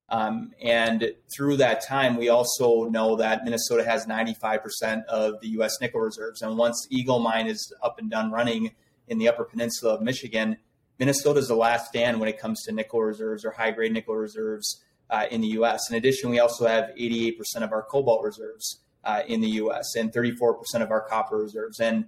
Um, 0.09 0.51
and 0.61 1.13
through 1.35 1.57
that 1.57 1.83
time, 1.83 2.17
we 2.17 2.29
also 2.29 2.83
know 2.83 3.15
that 3.15 3.43
Minnesota 3.43 3.83
has 3.83 4.05
95% 4.05 5.05
of 5.05 5.39
the 5.41 5.47
U.S. 5.49 5.79
nickel 5.79 6.01
reserves. 6.01 6.41
And 6.41 6.57
once 6.57 6.85
Eagle 6.91 7.19
Mine 7.19 7.47
is 7.47 7.73
up 7.81 7.97
and 7.97 8.11
done 8.11 8.29
running 8.29 8.71
in 9.07 9.17
the 9.17 9.29
Upper 9.29 9.45
Peninsula 9.45 9.95
of 9.95 10.01
Michigan, 10.01 10.57
Minnesota 10.99 11.39
is 11.39 11.47
the 11.47 11.55
last 11.55 11.87
stand 11.87 12.19
when 12.19 12.29
it 12.29 12.37
comes 12.37 12.61
to 12.63 12.71
nickel 12.71 13.01
reserves 13.01 13.43
or 13.43 13.51
high 13.51 13.71
grade 13.71 13.93
nickel 13.93 14.15
reserves 14.15 14.83
uh, 15.09 15.25
in 15.31 15.41
the 15.41 15.47
U.S. 15.47 15.89
In 15.89 15.95
addition, 15.95 16.29
we 16.29 16.39
also 16.39 16.67
have 16.67 16.91
88% 16.99 17.37
of 17.61 17.71
our 17.71 17.81
cobalt 17.81 18.23
reserves 18.23 18.81
uh, 19.03 19.23
in 19.27 19.41
the 19.41 19.47
U.S. 19.47 19.95
and 19.95 20.11
34% 20.11 20.59
of 20.75 20.91
our 20.91 21.01
copper 21.01 21.37
reserves. 21.37 21.79
And 21.79 22.05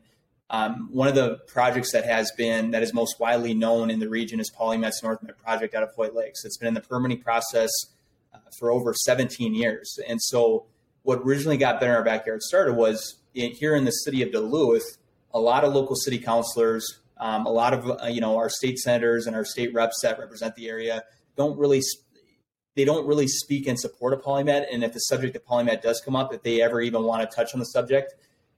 um, 0.53 0.87
one 0.91 1.07
of 1.07 1.15
the 1.15 1.39
projects 1.47 1.91
that 1.93 2.05
has 2.05 2.31
been 2.37 2.71
that 2.71 2.83
is 2.83 2.93
most 2.93 3.19
widely 3.19 3.55
known 3.55 3.89
in 3.89 3.99
the 3.99 4.07
region 4.07 4.39
is 4.39 4.51
PolyMet's 4.51 5.01
NorthMet 5.01 5.35
project 5.37 5.73
out 5.73 5.81
of 5.81 5.89
Hoyt 5.95 6.13
Lakes. 6.13 6.45
It's 6.45 6.57
been 6.57 6.67
in 6.67 6.75
the 6.75 6.81
permitting 6.81 7.21
process 7.21 7.71
uh, 8.31 8.37
for 8.59 8.71
over 8.71 8.93
17 8.93 9.55
years. 9.55 9.97
And 10.07 10.21
so, 10.21 10.67
what 11.01 11.21
originally 11.25 11.57
got 11.57 11.79
Better 11.79 11.93
in 11.93 11.97
Our 11.97 12.03
Backyard 12.03 12.43
started 12.43 12.73
was 12.73 13.15
in, 13.33 13.49
here 13.49 13.75
in 13.75 13.83
the 13.85 13.91
city 13.91 14.21
of 14.21 14.31
Duluth. 14.31 14.99
A 15.33 15.39
lot 15.39 15.63
of 15.63 15.73
local 15.73 15.95
city 15.95 16.19
councilors, 16.19 16.99
um, 17.17 17.47
a 17.47 17.51
lot 17.51 17.73
of 17.73 17.89
uh, 17.89 18.05
you 18.05 18.21
know 18.21 18.37
our 18.37 18.47
state 18.47 18.77
senators 18.77 19.25
and 19.25 19.35
our 19.35 19.43
state 19.43 19.73
reps 19.73 20.01
that 20.03 20.19
represent 20.19 20.55
the 20.55 20.69
area 20.69 21.03
don't 21.35 21.57
really 21.57 21.81
they 22.75 22.85
don't 22.85 23.07
really 23.07 23.27
speak 23.27 23.65
in 23.65 23.75
support 23.75 24.13
of 24.13 24.21
PolyMet. 24.21 24.67
And 24.71 24.83
if 24.83 24.93
the 24.93 24.99
subject 24.99 25.35
of 25.35 25.43
PolyMet 25.45 25.81
does 25.81 25.99
come 25.99 26.15
up, 26.15 26.31
if 26.31 26.43
they 26.43 26.61
ever 26.61 26.79
even 26.79 27.05
want 27.05 27.27
to 27.27 27.35
touch 27.35 27.55
on 27.55 27.59
the 27.59 27.65
subject, 27.65 28.13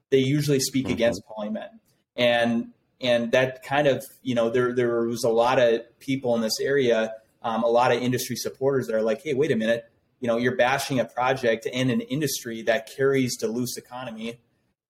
they 0.10 0.18
usually 0.18 0.60
speak 0.60 0.86
mm-hmm. 0.86 0.94
against 0.94 1.22
PolyMet. 1.26 1.70
And 2.16 2.70
and 3.02 3.32
that 3.32 3.64
kind 3.64 3.88
of 3.88 4.04
you 4.22 4.36
know 4.36 4.50
there 4.50 4.74
there 4.74 5.02
was 5.02 5.24
a 5.24 5.30
lot 5.30 5.60
of 5.60 5.82
people 6.00 6.36
in 6.36 6.42
this 6.42 6.60
area, 6.60 7.14
um, 7.42 7.64
a 7.64 7.70
lot 7.70 7.92
of 7.92 8.02
industry 8.02 8.36
supporters 8.36 8.88
that 8.88 8.96
are 8.96 9.02
like, 9.02 9.22
hey, 9.22 9.34
wait 9.34 9.52
a 9.52 9.56
minute, 9.56 9.86
you 10.20 10.28
know, 10.28 10.38
you're 10.38 10.56
bashing 10.56 11.00
a 11.00 11.06
project 11.06 11.68
and 11.72 11.92
an 11.92 12.02
industry 12.02 12.62
that 12.64 12.90
carries 12.96 13.38
Duluth's 13.38 13.78
economy 13.78 14.40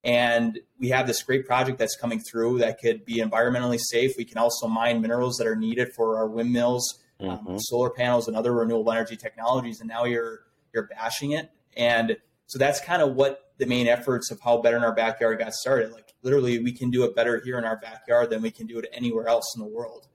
and 0.06 0.60
we 0.80 0.90
have 0.90 1.08
this 1.08 1.24
great 1.24 1.48
project 1.48 1.80
that's 1.80 1.98
coming 1.98 2.20
through 2.20 2.60
that 2.60 2.80
could 2.80 3.06
be 3.06 3.16
environmentally 3.18 3.80
safe. 3.80 4.12
We 4.18 4.24
can 4.24 4.38
also 4.38 4.68
mine 4.68 5.02
minerals 5.02 5.38
that 5.38 5.48
are 5.48 5.56
needed 5.56 5.94
for 5.96 6.18
our 6.18 6.28
windmills, 6.28 7.00
um, 7.20 7.30
mm-hmm. 7.30 7.48
um, 7.48 7.60
solar 7.60 7.90
panels, 7.90 8.28
and 8.28 8.38
other 8.38 8.54
renewable 8.54 8.92
energy 8.92 9.18
technologies. 9.18 9.80
And 9.80 9.90
now 9.90 10.06
you're 10.06 10.42
you're 10.74 10.84
bashing 10.84 11.32
it. 11.32 11.50
And 11.76 12.18
so 12.46 12.60
that's 12.60 12.80
kind 12.80 13.02
of 13.02 13.16
what 13.16 13.45
the 13.58 13.66
main 13.66 13.88
efforts 13.88 14.32
of 14.32 14.40
how 14.42 14.62
Better 14.62 14.78
in 14.78 14.84
Our 14.84 14.94
Backyard 14.94 15.40
got 15.40 15.54
started. 15.54 15.92
Like 15.92 16.14
literally, 16.22 16.60
we 16.60 16.72
can 16.72 16.90
do 16.90 17.04
it 17.04 17.16
better 17.16 17.42
here 17.44 17.58
in 17.58 17.66
our 17.66 17.78
backyard 17.78 18.30
than 18.30 18.42
we 18.42 18.52
can 18.52 18.68
do 18.68 18.80
it 18.80 18.90
anywhere 18.92 19.28
else 19.28 19.54
in 19.56 19.62
the 19.62 19.68
world. 19.68 20.08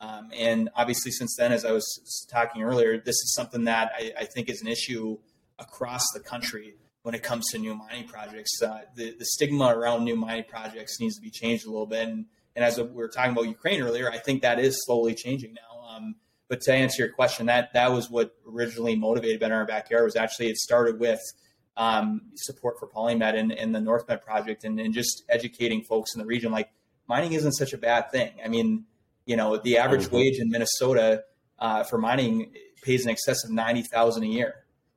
Um, 0.00 0.30
and 0.34 0.70
obviously, 0.74 1.12
since 1.12 1.36
then, 1.36 1.52
as 1.52 1.64
I 1.64 1.72
was 1.72 2.26
talking 2.30 2.62
earlier, 2.62 2.98
this 2.98 3.16
is 3.16 3.34
something 3.34 3.64
that 3.64 3.92
I, 3.98 4.12
I 4.20 4.24
think 4.24 4.48
is 4.48 4.62
an 4.62 4.68
issue 4.68 5.18
across 5.58 6.04
the 6.14 6.20
country 6.20 6.74
when 7.02 7.14
it 7.14 7.22
comes 7.22 7.50
to 7.50 7.58
new 7.58 7.74
mining 7.74 8.08
projects. 8.08 8.62
Uh, 8.62 8.80
the, 8.94 9.14
the 9.18 9.24
stigma 9.24 9.66
around 9.66 10.04
new 10.04 10.16
mining 10.16 10.44
projects 10.48 10.98
needs 11.00 11.16
to 11.16 11.22
be 11.22 11.30
changed 11.30 11.66
a 11.66 11.70
little 11.70 11.86
bit. 11.86 12.08
And, 12.08 12.26
and 12.56 12.64
as 12.64 12.78
we 12.78 12.84
were 12.84 13.08
talking 13.08 13.32
about 13.32 13.46
Ukraine 13.46 13.82
earlier, 13.82 14.10
I 14.10 14.18
think 14.18 14.42
that 14.42 14.58
is 14.58 14.84
slowly 14.84 15.14
changing 15.14 15.54
now. 15.54 15.96
Um, 15.96 16.16
but 16.48 16.60
to 16.62 16.72
answer 16.72 17.04
your 17.04 17.12
question, 17.12 17.46
that 17.46 17.72
that 17.74 17.92
was 17.92 18.10
what 18.10 18.34
originally 18.46 18.96
motivated 18.96 19.38
Better 19.38 19.54
in 19.54 19.60
Our 19.60 19.66
Backyard 19.66 20.04
was 20.04 20.16
actually 20.16 20.48
it 20.48 20.56
started 20.56 20.98
with 20.98 21.20
um, 21.80 22.20
support 22.34 22.78
for 22.78 22.86
PolyMet 22.86 23.34
and, 23.34 23.50
and 23.50 23.74
the 23.74 23.78
NorthMet 23.78 24.20
project 24.20 24.64
and, 24.64 24.78
and 24.78 24.92
just 24.92 25.24
educating 25.30 25.82
folks 25.82 26.14
in 26.14 26.20
the 26.20 26.26
region 26.26 26.52
like 26.52 26.70
mining 27.08 27.32
isn't 27.32 27.52
such 27.52 27.72
a 27.72 27.78
bad 27.78 28.10
thing. 28.12 28.32
I 28.44 28.48
mean, 28.48 28.84
you 29.24 29.34
know, 29.34 29.56
the 29.56 29.78
average 29.78 30.04
mm-hmm. 30.04 30.16
wage 30.16 30.38
in 30.38 30.50
Minnesota 30.50 31.24
uh, 31.58 31.84
for 31.84 31.96
mining 31.96 32.52
pays 32.82 33.04
in 33.04 33.10
excess 33.10 33.44
of 33.44 33.50
ninety 33.50 33.82
thousand 33.82 34.24
a 34.24 34.26
year, 34.26 34.54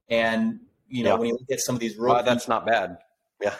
and 0.10 0.60
you 0.90 1.06
know, 1.06 1.12
yeah. 1.12 1.16
when 1.16 1.28
you 1.30 1.34
look 1.34 1.52
at 1.52 1.62
some 1.62 1.74
of 1.74 1.80
these 1.80 1.98
road, 1.98 2.24
that's 2.26 2.50
not 2.50 2.66
bad. 2.66 2.98
Yeah. 3.42 3.56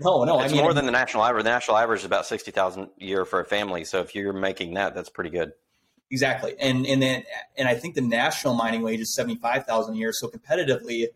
No, 0.00 0.24
no, 0.24 0.40
it's 0.40 0.52
I 0.52 0.56
mean, 0.56 0.64
more 0.64 0.72
than 0.72 0.86
the 0.86 0.92
national 0.92 1.24
average. 1.24 1.44
The 1.44 1.50
national 1.50 1.76
average 1.76 2.00
is 2.00 2.06
about 2.06 2.24
sixty 2.24 2.52
thousand 2.52 2.88
a 2.98 3.04
year 3.04 3.26
for 3.26 3.40
a 3.40 3.44
family. 3.44 3.84
So 3.84 4.00
if 4.00 4.14
you're 4.14 4.32
making 4.32 4.74
that, 4.74 4.94
that's 4.94 5.10
pretty 5.10 5.30
good. 5.30 5.52
Exactly, 6.10 6.54
and 6.58 6.86
and 6.86 7.02
then 7.02 7.24
and 7.58 7.68
I 7.68 7.74
think 7.74 7.94
the 7.94 8.00
national 8.00 8.54
mining 8.54 8.82
wage 8.82 9.00
is 9.00 9.14
seventy 9.14 9.36
five 9.36 9.66
thousand 9.66 9.94
a 9.94 9.98
year. 9.98 10.12
So 10.14 10.28
competitively, 10.28 11.08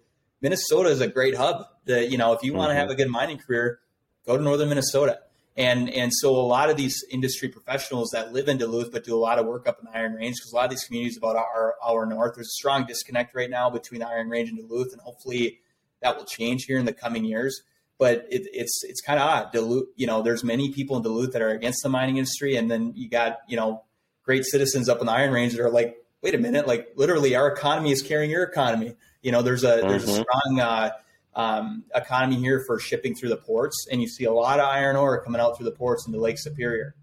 Minnesota 0.46 0.90
is 0.90 1.00
a 1.00 1.08
great 1.08 1.36
hub. 1.36 1.66
That 1.86 2.08
you 2.08 2.18
know, 2.18 2.32
if 2.32 2.44
you 2.44 2.52
mm-hmm. 2.52 2.58
want 2.58 2.70
to 2.70 2.76
have 2.76 2.88
a 2.88 2.94
good 2.94 3.08
mining 3.08 3.38
career, 3.38 3.80
go 4.24 4.36
to 4.36 4.42
northern 4.42 4.68
Minnesota. 4.68 5.18
And 5.56 5.90
and 5.90 6.12
so 6.14 6.36
a 6.36 6.46
lot 6.46 6.70
of 6.70 6.76
these 6.76 7.02
industry 7.10 7.48
professionals 7.48 8.10
that 8.12 8.32
live 8.32 8.46
in 8.46 8.56
Duluth 8.56 8.92
but 8.92 9.02
do 9.02 9.16
a 9.16 9.18
lot 9.18 9.40
of 9.40 9.46
work 9.46 9.66
up 9.66 9.80
in 9.80 9.86
the 9.86 9.98
Iron 9.98 10.12
Range 10.12 10.36
because 10.36 10.52
a 10.52 10.54
lot 10.54 10.66
of 10.66 10.70
these 10.70 10.84
communities 10.84 11.16
about 11.16 11.34
our 11.34 11.74
our 11.82 12.06
north 12.06 12.36
there's 12.36 12.46
a 12.46 12.50
strong 12.50 12.86
disconnect 12.86 13.34
right 13.34 13.50
now 13.50 13.70
between 13.70 14.00
the 14.02 14.06
Iron 14.06 14.28
Range 14.28 14.48
and 14.50 14.58
Duluth 14.58 14.92
and 14.92 15.00
hopefully 15.00 15.58
that 16.00 16.16
will 16.16 16.26
change 16.26 16.66
here 16.66 16.78
in 16.78 16.84
the 16.84 16.92
coming 16.92 17.24
years. 17.24 17.62
But 17.98 18.26
it, 18.30 18.46
it's 18.52 18.84
it's 18.84 19.00
kind 19.00 19.18
of 19.18 19.28
odd. 19.28 19.52
Duluth, 19.52 19.88
you 19.96 20.06
know, 20.06 20.22
there's 20.22 20.44
many 20.44 20.72
people 20.72 20.96
in 20.96 21.02
Duluth 21.02 21.32
that 21.32 21.42
are 21.42 21.50
against 21.50 21.82
the 21.82 21.88
mining 21.88 22.18
industry, 22.18 22.54
and 22.54 22.70
then 22.70 22.92
you 22.94 23.08
got 23.08 23.38
you 23.48 23.56
know 23.56 23.82
great 24.22 24.44
citizens 24.44 24.88
up 24.88 25.00
in 25.00 25.06
the 25.06 25.12
Iron 25.12 25.32
Range 25.32 25.52
that 25.54 25.60
are 25.60 25.70
like, 25.70 25.96
wait 26.22 26.36
a 26.36 26.38
minute, 26.38 26.68
like 26.68 26.92
literally 26.94 27.34
our 27.34 27.48
economy 27.50 27.90
is 27.90 28.02
carrying 28.02 28.30
your 28.30 28.44
economy. 28.44 28.94
You 29.26 29.32
know, 29.32 29.42
there's 29.42 29.64
a 29.64 29.78
mm-hmm. 29.78 29.88
there's 29.88 30.04
a 30.04 30.06
mm-hmm. 30.06 30.22
strong 30.22 30.60
uh, 30.60 30.90
um, 31.34 31.84
economy 31.92 32.36
here 32.36 32.62
for 32.64 32.78
shipping 32.78 33.12
through 33.16 33.30
the 33.30 33.36
ports, 33.36 33.88
and 33.90 34.00
you 34.00 34.06
see 34.06 34.22
a 34.22 34.32
lot 34.32 34.60
of 34.60 34.66
iron 34.66 34.94
ore 34.94 35.20
coming 35.20 35.40
out 35.40 35.56
through 35.56 35.64
the 35.64 35.72
ports 35.72 36.06
into 36.06 36.20
Lake 36.20 36.38
Superior, 36.38 36.94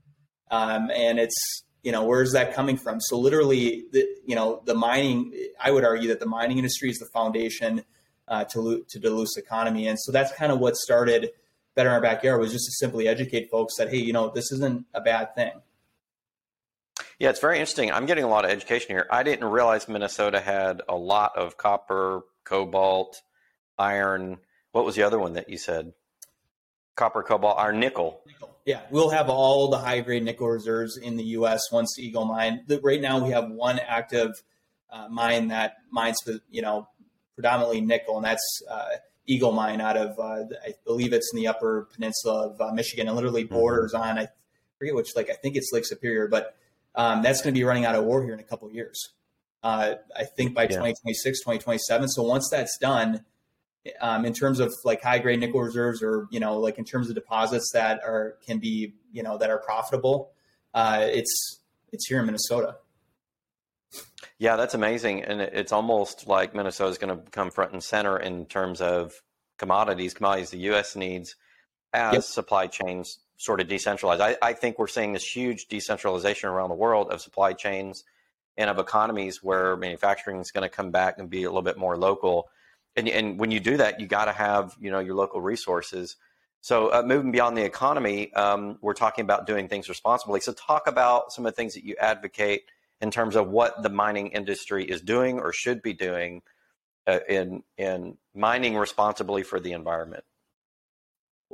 um, 0.49 0.89
and 0.89 1.19
it's 1.19 1.35
you 1.81 1.91
know 1.91 2.05
where's 2.05 2.31
that 2.31 2.53
coming 2.53 2.77
from? 2.77 3.01
So 3.01 3.19
literally, 3.19 3.87
the, 3.91 4.07
you 4.25 4.37
know, 4.37 4.61
the 4.63 4.73
mining. 4.73 5.33
I 5.61 5.71
would 5.71 5.83
argue 5.83 6.07
that 6.07 6.21
the 6.21 6.25
mining 6.25 6.59
industry 6.59 6.89
is 6.89 6.97
the 6.97 7.09
foundation 7.13 7.83
uh, 8.29 8.45
to 8.53 8.85
to 8.87 8.99
Duluth's 9.01 9.35
economy, 9.35 9.89
and 9.89 9.99
so 9.99 10.13
that's 10.13 10.31
kind 10.31 10.53
of 10.53 10.59
what 10.59 10.77
started 10.77 11.31
Better 11.75 11.89
in 11.89 11.95
Our 11.95 12.01
Backyard 12.01 12.39
was 12.39 12.53
just 12.53 12.67
to 12.67 12.71
simply 12.71 13.05
educate 13.09 13.49
folks 13.51 13.75
that 13.79 13.89
hey, 13.89 13.97
you 13.97 14.13
know, 14.13 14.29
this 14.29 14.49
isn't 14.53 14.85
a 14.93 15.01
bad 15.01 15.35
thing. 15.35 15.51
Yeah, 17.19 17.29
it's 17.29 17.39
very 17.39 17.57
interesting. 17.59 17.91
I'm 17.91 18.05
getting 18.05 18.23
a 18.23 18.27
lot 18.27 18.45
of 18.45 18.51
education 18.51 18.89
here. 18.89 19.07
I 19.09 19.23
didn't 19.23 19.47
realize 19.49 19.87
Minnesota 19.87 20.39
had 20.39 20.81
a 20.89 20.95
lot 20.95 21.37
of 21.37 21.57
copper, 21.57 22.21
cobalt, 22.43 23.21
iron. 23.77 24.37
What 24.71 24.85
was 24.85 24.95
the 24.95 25.03
other 25.03 25.19
one 25.19 25.33
that 25.33 25.49
you 25.49 25.57
said? 25.57 25.93
Copper, 26.95 27.23
cobalt, 27.23 27.57
iron, 27.59 27.79
nickel. 27.79 28.21
nickel. 28.25 28.49
Yeah, 28.65 28.81
we'll 28.89 29.09
have 29.09 29.29
all 29.29 29.69
the 29.69 29.77
high 29.77 29.99
grade 30.01 30.23
nickel 30.23 30.47
reserves 30.47 30.97
in 30.97 31.17
the 31.17 31.23
U.S. 31.23 31.71
once 31.71 31.97
Eagle 31.99 32.25
mine. 32.25 32.65
Right 32.81 33.01
now, 33.01 33.23
we 33.23 33.31
have 33.31 33.49
one 33.49 33.79
active 33.79 34.31
uh, 34.89 35.07
mine 35.09 35.49
that 35.49 35.77
mines, 35.91 36.17
you 36.49 36.61
know, 36.61 36.87
predominantly 37.35 37.81
nickel, 37.81 38.17
and 38.17 38.25
that's 38.25 38.61
uh, 38.69 38.89
Eagle 39.25 39.51
Mine 39.51 39.81
out 39.81 39.97
of 39.97 40.17
uh, 40.19 40.45
I 40.65 40.73
believe 40.85 41.13
it's 41.13 41.31
in 41.33 41.37
the 41.37 41.47
Upper 41.47 41.87
Peninsula 41.93 42.49
of 42.49 42.61
uh, 42.61 42.71
Michigan, 42.73 43.07
and 43.07 43.15
literally 43.15 43.45
mm-hmm. 43.45 43.53
borders 43.53 43.93
mm-hmm. 43.93 44.03
on 44.03 44.19
I 44.19 44.27
forget 44.77 44.95
which 44.95 45.15
like 45.15 45.29
I 45.29 45.33
think 45.33 45.55
it's 45.55 45.71
Lake 45.71 45.85
Superior, 45.85 46.27
but 46.27 46.55
um, 46.95 47.21
that's 47.21 47.41
going 47.41 47.53
to 47.53 47.57
be 47.57 47.63
running 47.63 47.85
out 47.85 47.95
of 47.95 48.05
ore 48.05 48.23
here 48.23 48.33
in 48.33 48.39
a 48.39 48.43
couple 48.43 48.67
of 48.67 48.73
years. 48.73 49.13
Uh, 49.63 49.95
I 50.15 50.25
think 50.25 50.53
by 50.53 50.63
yeah. 50.63 50.69
2026, 50.69 51.39
2027. 51.39 52.09
So 52.09 52.23
once 52.23 52.49
that's 52.49 52.77
done, 52.77 53.23
um, 54.01 54.25
in 54.25 54.33
terms 54.33 54.59
of 54.59 54.73
like 54.83 55.01
high 55.01 55.19
grade 55.19 55.39
nickel 55.39 55.61
reserves, 55.61 56.01
or 56.01 56.27
you 56.31 56.39
know, 56.39 56.59
like 56.59 56.77
in 56.77 56.85
terms 56.85 57.09
of 57.09 57.15
deposits 57.15 57.71
that 57.73 58.01
are 58.03 58.37
can 58.45 58.59
be 58.59 58.93
you 59.11 59.23
know 59.23 59.37
that 59.37 59.49
are 59.49 59.57
profitable, 59.57 60.31
uh, 60.73 61.07
it's 61.09 61.61
it's 61.91 62.07
here 62.07 62.19
in 62.19 62.25
Minnesota. 62.25 62.77
Yeah, 64.37 64.55
that's 64.55 64.73
amazing, 64.73 65.23
and 65.23 65.41
it's 65.41 65.71
almost 65.71 66.27
like 66.27 66.53
Minnesota 66.53 66.89
is 66.89 66.97
going 66.97 67.17
to 67.17 67.29
come 67.31 67.51
front 67.51 67.71
and 67.71 67.83
center 67.83 68.17
in 68.17 68.45
terms 68.45 68.81
of 68.81 69.13
commodities, 69.57 70.13
commodities 70.13 70.49
the 70.49 70.59
U.S. 70.59 70.95
needs 70.95 71.35
as 71.93 72.13
yep. 72.13 72.23
supply 72.23 72.67
chains 72.67 73.19
sort 73.37 73.59
of 73.59 73.67
decentralized. 73.67 74.21
I, 74.21 74.37
I, 74.41 74.53
think 74.53 74.79
we're 74.79 74.87
seeing 74.87 75.13
this 75.13 75.25
huge 75.25 75.67
decentralization 75.67 76.49
around 76.49 76.69
the 76.69 76.75
world 76.75 77.11
of 77.11 77.21
supply 77.21 77.53
chains 77.53 78.03
and 78.57 78.69
of 78.69 78.77
economies 78.77 79.41
where 79.41 79.75
manufacturing 79.75 80.39
is 80.39 80.51
going 80.51 80.61
to 80.61 80.69
come 80.69 80.91
back 80.91 81.17
and 81.17 81.29
be 81.29 81.43
a 81.43 81.49
little 81.49 81.63
bit 81.63 81.77
more 81.77 81.97
local. 81.97 82.49
And, 82.95 83.09
and 83.09 83.39
when 83.39 83.51
you 83.51 83.59
do 83.59 83.77
that, 83.77 83.99
you 83.99 84.07
got 84.07 84.25
to 84.25 84.31
have 84.31 84.75
you 84.79 84.91
know 84.91 84.99
your 84.99 85.15
local 85.15 85.41
resources. 85.41 86.15
So 86.61 86.93
uh, 86.93 87.03
moving 87.05 87.31
beyond 87.31 87.57
the 87.57 87.65
economy, 87.65 88.31
um, 88.33 88.77
we're 88.81 88.93
talking 88.93 89.23
about 89.23 89.45
doing 89.45 89.67
things 89.67 89.89
responsibly. 89.89 90.39
So 90.39 90.53
talk 90.53 90.87
about 90.87 91.33
some 91.33 91.45
of 91.45 91.51
the 91.51 91.55
things 91.55 91.73
that 91.73 91.83
you 91.83 91.95
advocate 91.99 92.63
in 93.01 93.11
terms 93.11 93.35
of 93.35 93.49
what 93.49 93.83
the 93.83 93.89
mining 93.89 94.27
industry 94.27 94.85
is 94.85 95.01
doing 95.01 95.39
or 95.39 95.51
should 95.51 95.81
be 95.81 95.93
doing 95.93 96.41
uh, 97.05 97.19
in 97.27 97.63
in 97.77 98.17
mining 98.33 98.77
responsibly 98.77 99.43
for 99.43 99.59
the 99.59 99.73
environment. 99.73 100.23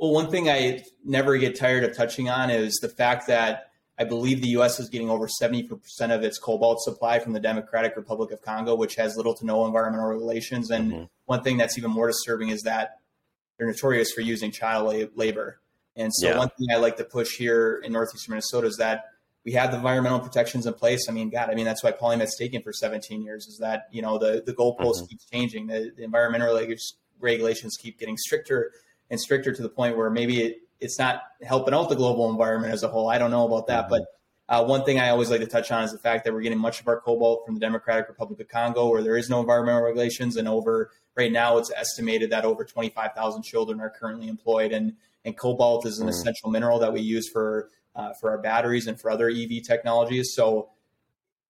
Well, 0.00 0.12
one 0.12 0.30
thing 0.30 0.48
I 0.48 0.82
never 1.04 1.36
get 1.36 1.58
tired 1.58 1.84
of 1.84 1.94
touching 1.94 2.30
on 2.30 2.48
is 2.48 2.78
the 2.80 2.88
fact 2.88 3.26
that 3.26 3.70
I 3.98 4.04
believe 4.04 4.40
the 4.40 4.48
U.S. 4.48 4.80
is 4.80 4.88
getting 4.88 5.10
over 5.10 5.26
70% 5.26 5.70
of 6.10 6.22
its 6.22 6.38
cobalt 6.38 6.80
supply 6.80 7.18
from 7.18 7.34
the 7.34 7.38
Democratic 7.38 7.96
Republic 7.96 8.30
of 8.30 8.40
Congo, 8.40 8.74
which 8.74 8.94
has 8.94 9.18
little 9.18 9.34
to 9.34 9.44
no 9.44 9.66
environmental 9.66 10.08
relations. 10.08 10.70
And 10.70 10.90
mm-hmm. 10.90 11.04
one 11.26 11.42
thing 11.42 11.58
that's 11.58 11.76
even 11.76 11.90
more 11.90 12.06
disturbing 12.06 12.48
is 12.48 12.62
that 12.62 13.00
they're 13.58 13.66
notorious 13.66 14.10
for 14.10 14.22
using 14.22 14.50
child 14.50 14.90
labor. 15.16 15.60
And 15.96 16.10
so, 16.14 16.28
yeah. 16.28 16.38
one 16.38 16.48
thing 16.48 16.68
I 16.72 16.78
like 16.78 16.96
to 16.96 17.04
push 17.04 17.36
here 17.36 17.82
in 17.84 17.92
northeastern 17.92 18.32
Minnesota 18.32 18.68
is 18.68 18.78
that 18.78 19.04
we 19.44 19.52
have 19.52 19.70
the 19.70 19.76
environmental 19.76 20.20
protections 20.20 20.64
in 20.64 20.72
place. 20.72 21.10
I 21.10 21.12
mean, 21.12 21.28
God, 21.28 21.50
I 21.50 21.54
mean 21.54 21.66
that's 21.66 21.82
why 21.82 21.92
Polymet's 21.92 22.38
taken 22.38 22.62
for 22.62 22.72
17 22.72 23.22
years. 23.22 23.48
Is 23.48 23.58
that 23.58 23.88
you 23.90 24.00
know 24.00 24.16
the 24.16 24.42
the 24.46 24.54
goalpost 24.54 24.78
mm-hmm. 24.78 25.06
keeps 25.10 25.26
changing, 25.26 25.66
the, 25.66 25.92
the 25.94 26.04
environmental 26.04 26.58
regulations 27.20 27.76
keep 27.78 27.98
getting 27.98 28.16
stricter 28.16 28.72
and 29.10 29.20
stricter 29.20 29.52
to 29.52 29.62
the 29.62 29.68
point 29.68 29.96
where 29.96 30.10
maybe 30.10 30.42
it, 30.42 30.62
it's 30.80 30.98
not 30.98 31.22
helping 31.42 31.74
out 31.74 31.88
the 31.88 31.96
global 31.96 32.30
environment 32.30 32.72
as 32.72 32.82
a 32.82 32.88
whole. 32.88 33.10
I 33.10 33.18
don't 33.18 33.30
know 33.30 33.46
about 33.46 33.66
that, 33.66 33.84
mm-hmm. 33.84 33.90
but 33.90 34.02
uh, 34.50 34.64
one 34.64 34.84
thing 34.84 34.98
I 34.98 35.10
always 35.10 35.30
like 35.30 35.40
to 35.40 35.46
touch 35.46 35.70
on 35.70 35.84
is 35.84 35.92
the 35.92 35.98
fact 35.98 36.24
that 36.24 36.32
we're 36.32 36.40
getting 36.40 36.58
much 36.58 36.80
of 36.80 36.88
our 36.88 37.00
cobalt 37.00 37.46
from 37.46 37.54
the 37.54 37.60
Democratic 37.60 38.08
Republic 38.08 38.40
of 38.40 38.48
Congo, 38.48 38.88
where 38.88 39.02
there 39.02 39.16
is 39.16 39.30
no 39.30 39.40
environmental 39.40 39.82
regulations, 39.82 40.36
and 40.36 40.48
over 40.48 40.90
right 41.16 41.30
now 41.30 41.58
it's 41.58 41.70
estimated 41.70 42.30
that 42.30 42.44
over 42.44 42.64
25,000 42.64 43.42
children 43.42 43.80
are 43.80 43.90
currently 43.90 44.28
employed, 44.28 44.72
and 44.72 44.94
and 45.24 45.36
cobalt 45.36 45.86
is 45.86 45.98
an 45.98 46.06
mm-hmm. 46.06 46.10
essential 46.10 46.50
mineral 46.50 46.80
that 46.80 46.92
we 46.92 47.00
use 47.00 47.28
for 47.28 47.70
uh, 47.94 48.12
for 48.20 48.30
our 48.30 48.38
batteries 48.38 48.86
and 48.88 49.00
for 49.00 49.10
other 49.10 49.28
EV 49.28 49.62
technologies. 49.64 50.34
So, 50.34 50.70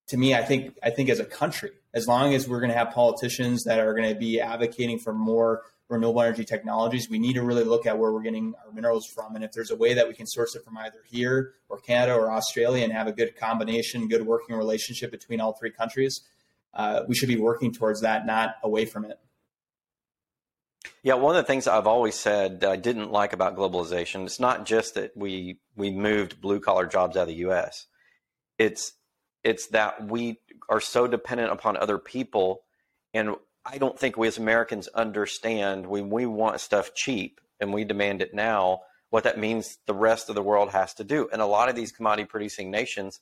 to 0.09 0.19
me, 0.19 0.35
I 0.35 0.43
think 0.43 0.77
I 0.83 0.91
think 0.91 1.09
as 1.09 1.21
a 1.21 1.25
country, 1.25 1.71
as 1.95 2.07
long 2.07 2.35
as 2.35 2.47
we're 2.47 2.61
going 2.61 2.73
to 2.73 2.77
have 2.77 2.91
politicians 2.91 3.65
that 3.65 3.79
are 3.79 3.95
going 3.95 4.13
to 4.13 4.19
be 4.19 4.41
advocating 4.41 4.99
for 4.99 5.15
more 5.15 5.63
renewable 5.91 6.23
energy 6.23 6.45
technologies, 6.45 7.11
we 7.11 7.19
need 7.19 7.35
to 7.35 7.43
really 7.43 7.65
look 7.65 7.87
at 7.87 7.99
where 7.99 8.13
we're 8.13 8.23
getting 8.23 8.55
our 8.65 8.73
minerals 8.73 9.07
from. 9.07 9.35
And 9.35 9.45
if 9.45 9.53
there's 9.53 9.71
a 9.71 9.77
way 9.77 9.93
that 9.95 10.07
we 10.07 10.15
can 10.15 10.27
source 10.27 10.55
it 10.55 10.65
from 10.65 10.79
either 10.79 11.03
here 11.07 11.55
or 11.69 11.79
Canada 11.79 12.15
or 12.15 12.31
Australia 12.31 12.85
and 12.85 12.93
have 12.93 13.09
a 13.09 13.13
good 13.13 13.37
combination, 13.37 14.09
good 14.09 14.25
working 14.25 14.57
relationship 14.57 15.11
between 15.11 15.41
all 15.41 15.53
three 15.53 15.71
countries, 15.71 16.23
uh, 16.75 17.03
we 17.09 17.15
should 17.15 17.29
be 17.29 17.37
working 17.37 17.73
towards 17.73 18.01
that, 18.03 18.25
not 18.25 18.55
away 18.63 18.85
from 18.85 19.05
it. 19.05 19.19
Yeah, 21.03 21.15
one 21.15 21.35
of 21.35 21.43
the 21.43 21.47
things 21.47 21.67
I've 21.67 21.87
always 21.87 22.15
said 22.15 22.61
that 22.61 22.71
I 22.71 22.77
didn't 22.77 23.11
like 23.11 23.33
about 23.33 23.57
globalization, 23.57 24.25
it's 24.25 24.41
not 24.41 24.67
just 24.67 24.95
that 24.95 25.17
we 25.17 25.59
we 25.77 25.91
moved 25.91 26.41
blue 26.41 26.61
collar 26.61 26.87
jobs 26.87 27.17
out 27.17 27.23
of 27.23 27.29
the 27.29 27.47
US. 27.47 27.87
It's 28.59 28.93
it's 29.43 29.69
that 29.69 30.09
we 30.09 30.41
are 30.69 30.81
so 30.81 31.07
dependent 31.07 31.53
upon 31.53 31.77
other 31.77 31.99
people 31.99 32.63
and 33.13 33.35
I 33.65 33.79
don't 33.79 33.99
think 33.99 34.17
we 34.17 34.29
as 34.29 34.39
Americans 34.39 34.89
understand 34.89 35.87
when 35.87 36.11
we 36.11 36.27
want 36.27 36.61
stuff 36.61 36.95
cheap 36.95 37.41
and 37.61 37.73
we 37.73 37.85
demand 37.85 38.23
it 38.23 38.33
now, 38.33 38.81
what 39.11 39.25
that 39.25 39.39
means 39.39 39.79
the 39.87 39.95
rest 39.95 40.29
of 40.29 40.35
the 40.35 40.43
world 40.43 40.71
has 40.71 40.95
to 40.95 41.05
do. 41.05 41.29
And 41.33 41.43
a 41.43 41.47
lot 41.47 41.69
of 41.69 41.77
these 41.77 41.93
commodity 41.93 42.27
producing 42.27 42.71
nations 42.71 43.21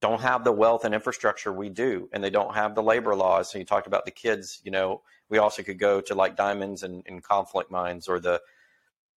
don't 0.00 0.20
have 0.20 0.44
the 0.44 0.52
wealth 0.52 0.84
and 0.84 0.94
infrastructure 0.94 1.52
we 1.52 1.68
do, 1.68 2.08
and 2.12 2.24
they 2.24 2.30
don't 2.30 2.54
have 2.54 2.74
the 2.74 2.82
labor 2.82 3.14
laws. 3.14 3.50
So 3.50 3.58
you 3.58 3.64
talked 3.64 3.86
about 3.86 4.04
the 4.04 4.10
kids, 4.10 4.60
you 4.64 4.70
know, 4.70 5.02
we 5.28 5.38
also 5.38 5.62
could 5.62 5.78
go 5.78 6.00
to 6.02 6.14
like 6.14 6.36
diamonds 6.36 6.82
and, 6.82 7.02
and 7.06 7.22
conflict 7.22 7.70
mines 7.70 8.08
or 8.08 8.18
the 8.18 8.40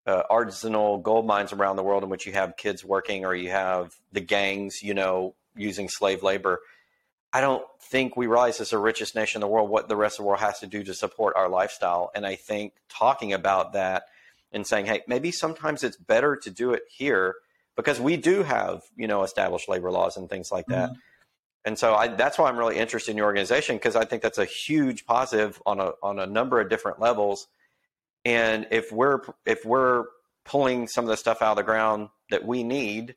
uh, 0.06 0.24
artisanal 0.30 1.02
gold 1.02 1.26
mines 1.26 1.54
around 1.54 1.78
the 1.78 1.84
world 1.84 2.04
in 2.04 2.10
which 2.10 2.26
you 2.26 2.34
have 2.34 2.58
kids 2.58 2.84
working 2.84 3.26
or 3.26 3.34
you 3.34 3.50
have 3.50 3.96
the 4.12 4.20
gangs, 4.22 4.82
you 4.84 4.94
know, 4.94 5.34
using 5.56 5.88
slave 5.88 6.24
labor 6.24 6.60
I 7.34 7.42
don't 7.42 7.66
think 7.82 8.16
we 8.16 8.28
realize 8.28 8.62
as 8.62 8.70
the 8.70 8.78
richest 8.78 9.16
nation 9.16 9.40
in 9.40 9.42
the 9.42 9.48
world 9.48 9.70
what 9.70 9.90
the 9.90 9.96
rest 9.96 10.20
of 10.20 10.24
the 10.24 10.28
world 10.28 10.42
has 10.42 10.60
to 10.60 10.68
do 10.68 10.84
to 10.84 10.94
support 10.94 11.36
our 11.36 11.50
lifestyle. 11.50 12.12
And 12.14 12.26
I 12.26 12.36
think 12.36 12.74
talking 12.90 13.34
about 13.34 13.74
that 13.74 14.04
and 14.52 14.66
saying, 14.66 14.86
hey, 14.86 15.02
maybe 15.08 15.32
sometimes 15.32 15.84
it's 15.84 15.98
better 15.98 16.36
to 16.36 16.52
do 16.52 16.74
it 16.74 16.84
here 16.88 17.36
because 17.76 18.00
we 18.00 18.18
do 18.18 18.44
have, 18.44 18.84
you 18.96 19.08
know, 19.08 19.24
established 19.24 19.68
labor 19.68 19.92
laws 19.92 20.16
and 20.16 20.30
things 20.30 20.52
like 20.52 20.68
that. 20.68 20.92
Mm-hmm. 20.92 21.00
And 21.66 21.80
so 21.80 21.96
I, 21.96 22.08
that's 22.08 22.38
why 22.38 22.50
I'm 22.50 22.58
really 22.58 22.78
interested 22.78 23.12
in 23.12 23.18
your 23.18 23.26
organization 23.26 23.78
because 23.78 23.96
I 23.96 24.06
think 24.06 24.22
that's 24.22 24.38
a 24.38 24.46
huge 24.46 25.06
positive 25.06 25.62
on 25.66 25.80
a 25.80 25.94
on 26.04 26.20
a 26.20 26.28
number 26.28 26.60
of 26.60 26.70
different 26.70 27.00
levels. 27.00 27.48
And 28.26 28.68
if 28.70 28.92
we're 28.92 29.22
if 29.46 29.66
we're 29.66 30.06
pulling 30.46 30.88
some 30.88 31.06
of 31.06 31.10
the 31.10 31.18
stuff 31.18 31.42
out 31.42 31.52
of 31.52 31.58
the 31.58 31.64
ground 31.64 32.10
that 32.30 32.46
we 32.46 32.64
need, 32.64 33.16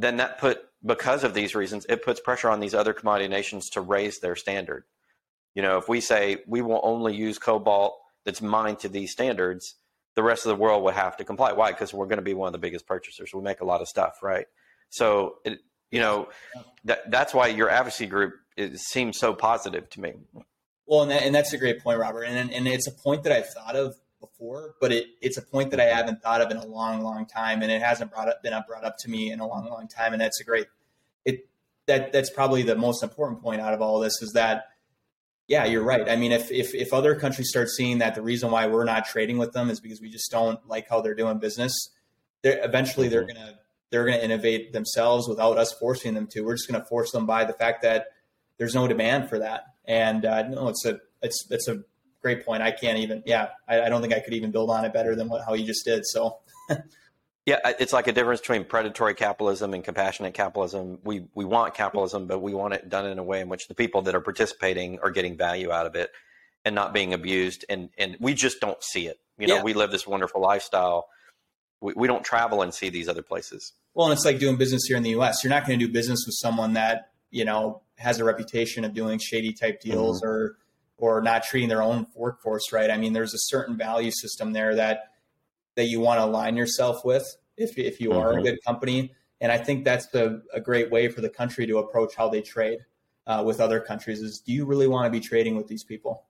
then 0.00 0.16
that 0.16 0.38
put 0.38 0.62
because 0.84 1.24
of 1.24 1.34
these 1.34 1.54
reasons, 1.54 1.84
it 1.88 2.02
puts 2.02 2.20
pressure 2.20 2.48
on 2.48 2.60
these 2.60 2.74
other 2.74 2.92
commodity 2.92 3.28
nations 3.28 3.70
to 3.70 3.80
raise 3.80 4.18
their 4.20 4.34
standard. 4.34 4.84
You 5.54 5.62
know, 5.62 5.78
if 5.78 5.88
we 5.88 6.00
say 6.00 6.38
we 6.46 6.62
will 6.62 6.80
only 6.82 7.14
use 7.14 7.38
cobalt 7.38 7.98
that's 8.24 8.40
mined 8.40 8.78
to 8.80 8.88
these 8.88 9.12
standards, 9.12 9.74
the 10.16 10.22
rest 10.22 10.46
of 10.46 10.50
the 10.50 10.56
world 10.56 10.82
would 10.84 10.94
have 10.94 11.16
to 11.18 11.24
comply. 11.24 11.52
Why? 11.52 11.72
Because 11.72 11.92
we're 11.92 12.06
going 12.06 12.18
to 12.18 12.22
be 12.22 12.34
one 12.34 12.46
of 12.46 12.52
the 12.52 12.58
biggest 12.58 12.86
purchasers. 12.86 13.30
We 13.34 13.42
make 13.42 13.60
a 13.60 13.64
lot 13.64 13.80
of 13.80 13.88
stuff, 13.88 14.22
right? 14.22 14.46
So, 14.88 15.36
it, 15.44 15.60
you 15.90 16.00
know, 16.00 16.28
that 16.84 17.10
that's 17.10 17.34
why 17.34 17.48
your 17.48 17.68
advocacy 17.68 18.06
group 18.06 18.34
seems 18.76 19.18
so 19.18 19.34
positive 19.34 19.88
to 19.90 20.00
me. 20.00 20.14
Well, 20.86 21.02
and, 21.02 21.10
that, 21.10 21.22
and 21.22 21.34
that's 21.34 21.52
a 21.52 21.58
great 21.58 21.82
point, 21.82 21.98
Robert. 21.98 22.24
And 22.24 22.50
and 22.52 22.66
it's 22.66 22.86
a 22.86 22.92
point 22.92 23.24
that 23.24 23.32
I've 23.32 23.48
thought 23.50 23.76
of 23.76 23.96
before, 24.40 24.74
but 24.80 24.92
it, 24.92 25.06
it's 25.20 25.36
a 25.36 25.42
point 25.42 25.70
that 25.70 25.80
I 25.80 25.84
haven't 25.84 26.22
thought 26.22 26.40
of 26.40 26.50
in 26.50 26.56
a 26.56 26.66
long, 26.66 27.02
long 27.02 27.26
time, 27.26 27.62
and 27.62 27.70
it 27.70 27.82
hasn't 27.82 28.10
brought 28.10 28.28
up, 28.28 28.42
been 28.42 28.54
brought 28.66 28.84
up 28.84 28.96
to 29.00 29.10
me 29.10 29.30
in 29.30 29.40
a 29.40 29.46
long, 29.46 29.68
long 29.68 29.86
time. 29.88 30.12
And 30.12 30.20
that's 30.20 30.40
a 30.40 30.44
great 30.44 30.66
it 31.24 31.48
that 31.86 32.12
that's 32.12 32.30
probably 32.30 32.62
the 32.62 32.76
most 32.76 33.02
important 33.02 33.42
point 33.42 33.60
out 33.60 33.74
of 33.74 33.82
all 33.82 34.00
this 34.00 34.20
is 34.22 34.32
that 34.34 34.64
yeah, 35.46 35.64
you're 35.64 35.82
right. 35.82 36.08
I 36.08 36.14
mean, 36.14 36.30
if, 36.30 36.50
if 36.52 36.74
if 36.74 36.92
other 36.92 37.16
countries 37.16 37.48
start 37.50 37.68
seeing 37.68 37.98
that 37.98 38.14
the 38.14 38.22
reason 38.22 38.50
why 38.52 38.66
we're 38.68 38.84
not 38.84 39.06
trading 39.06 39.36
with 39.36 39.52
them 39.52 39.68
is 39.68 39.80
because 39.80 40.00
we 40.00 40.08
just 40.08 40.30
don't 40.30 40.64
like 40.68 40.88
how 40.88 41.00
they're 41.00 41.14
doing 41.14 41.38
business, 41.38 41.72
they're 42.42 42.64
eventually 42.64 43.08
mm-hmm. 43.08 43.14
they're 43.14 43.26
gonna 43.26 43.58
they're 43.90 44.04
gonna 44.04 44.18
innovate 44.18 44.72
themselves 44.72 45.28
without 45.28 45.58
us 45.58 45.72
forcing 45.72 46.14
them 46.14 46.28
to. 46.28 46.42
We're 46.42 46.54
just 46.54 46.70
gonna 46.70 46.84
force 46.84 47.10
them 47.10 47.26
by 47.26 47.44
the 47.44 47.52
fact 47.52 47.82
that 47.82 48.06
there's 48.58 48.74
no 48.74 48.86
demand 48.86 49.28
for 49.28 49.40
that. 49.40 49.64
And 49.86 50.24
uh, 50.24 50.48
no, 50.48 50.68
it's 50.68 50.84
a 50.84 51.00
it's 51.20 51.44
it's 51.50 51.66
a 51.66 51.82
great 52.22 52.44
point. 52.44 52.62
I 52.62 52.70
can't 52.70 52.98
even 52.98 53.22
yeah, 53.26 53.50
I, 53.68 53.82
I 53.82 53.88
don't 53.88 54.00
think 54.00 54.14
I 54.14 54.20
could 54.20 54.34
even 54.34 54.50
build 54.50 54.70
on 54.70 54.84
it 54.84 54.92
better 54.92 55.14
than 55.14 55.28
what 55.28 55.44
how 55.44 55.54
you 55.54 55.66
just 55.66 55.84
did. 55.84 56.06
So. 56.06 56.38
Yeah, 57.46 57.58
it's 57.80 57.92
like 57.92 58.06
a 58.06 58.12
difference 58.12 58.40
between 58.40 58.64
predatory 58.64 59.14
capitalism 59.14 59.72
and 59.72 59.82
compassionate 59.82 60.34
capitalism. 60.34 60.98
We 61.02 61.24
we 61.34 61.44
want 61.44 61.74
capitalism, 61.74 62.26
but 62.26 62.40
we 62.40 62.54
want 62.54 62.74
it 62.74 62.88
done 62.88 63.06
in 63.06 63.18
a 63.18 63.24
way 63.24 63.40
in 63.40 63.48
which 63.48 63.66
the 63.66 63.74
people 63.74 64.02
that 64.02 64.14
are 64.14 64.20
participating 64.20 65.00
are 65.00 65.10
getting 65.10 65.36
value 65.36 65.72
out 65.72 65.86
of 65.86 65.96
it 65.96 66.12
and 66.64 66.74
not 66.74 66.92
being 66.92 67.14
abused. 67.14 67.64
And 67.68 67.88
and 67.96 68.16
we 68.20 68.34
just 68.34 68.60
don't 68.60 68.80
see 68.84 69.06
it. 69.06 69.18
You 69.38 69.46
know, 69.46 69.56
yeah. 69.56 69.62
we 69.62 69.72
live 69.72 69.90
this 69.90 70.06
wonderful 70.06 70.42
lifestyle. 70.42 71.08
We, 71.80 71.94
we 71.96 72.06
don't 72.06 72.22
travel 72.22 72.60
and 72.60 72.74
see 72.74 72.90
these 72.90 73.08
other 73.08 73.22
places. 73.22 73.72
Well, 73.94 74.08
and 74.08 74.12
it's 74.12 74.24
like 74.24 74.38
doing 74.38 74.56
business 74.56 74.82
here 74.86 74.98
in 74.98 75.02
the 75.02 75.10
U.S. 75.10 75.42
You're 75.42 75.50
not 75.50 75.66
going 75.66 75.78
to 75.78 75.86
do 75.86 75.90
business 75.90 76.24
with 76.26 76.36
someone 76.38 76.74
that 76.74 77.10
you 77.30 77.46
know 77.46 77.80
has 77.96 78.20
a 78.20 78.24
reputation 78.24 78.84
of 78.84 78.92
doing 78.92 79.18
shady 79.18 79.54
type 79.54 79.80
deals 79.80 80.20
mm-hmm. 80.20 80.30
or 80.30 80.56
or 81.00 81.20
not 81.20 81.42
treating 81.42 81.68
their 81.68 81.82
own 81.82 82.06
workforce 82.14 82.72
right. 82.72 82.90
I 82.90 82.96
mean, 82.96 83.12
there's 83.12 83.34
a 83.34 83.38
certain 83.38 83.76
value 83.76 84.10
system 84.10 84.52
there 84.52 84.74
that 84.76 85.10
that 85.76 85.86
you 85.86 86.00
want 86.00 86.20
to 86.20 86.24
align 86.24 86.56
yourself 86.56 87.04
with 87.04 87.36
if, 87.56 87.78
if 87.78 88.00
you 88.00 88.12
are 88.12 88.30
mm-hmm. 88.30 88.40
a 88.40 88.42
good 88.42 88.58
company. 88.66 89.14
And 89.40 89.50
I 89.50 89.58
think 89.58 89.84
that's 89.84 90.12
a, 90.14 90.42
a, 90.52 90.60
great 90.60 90.90
way 90.90 91.08
for 91.08 91.20
the 91.22 91.30
country 91.30 91.66
to 91.66 91.78
approach 91.78 92.14
how 92.14 92.28
they 92.28 92.42
trade 92.42 92.80
uh, 93.26 93.42
with 93.46 93.60
other 93.60 93.80
countries 93.80 94.20
is 94.20 94.40
do 94.40 94.52
you 94.52 94.66
really 94.66 94.86
want 94.86 95.06
to 95.06 95.10
be 95.10 95.24
trading 95.24 95.56
with 95.56 95.68
these 95.68 95.84
people? 95.84 96.24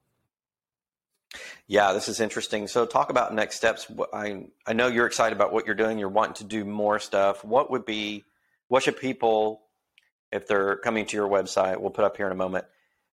Yeah, 1.67 1.93
this 1.93 2.09
is 2.09 2.21
interesting. 2.21 2.69
So 2.69 2.87
talk 2.87 3.11
about 3.11 3.35
next 3.35 3.57
steps. 3.57 3.87
I, 4.13 4.47
I 4.67 4.73
know 4.73 4.89
you're 4.89 5.07
excited 5.07 5.35
about 5.35 5.53
what 5.53 5.67
you're 5.67 5.75
doing. 5.75 5.99
You're 5.99 6.09
wanting 6.09 6.35
to 6.35 6.45
do 6.45 6.65
more 6.65 6.99
stuff. 6.99 7.45
What 7.45 7.71
would 7.71 7.85
be, 7.85 8.25
what 8.69 8.83
should 8.83 8.97
people, 8.97 9.63
if 10.31 10.47
they're 10.47 10.77
coming 10.77 11.07
to 11.07 11.17
your 11.17 11.29
website, 11.29 11.81
we'll 11.81 11.91
put 11.91 12.05
up 12.05 12.17
here 12.17 12.27
in 12.27 12.33
a 12.33 12.37
moment, 12.37 12.67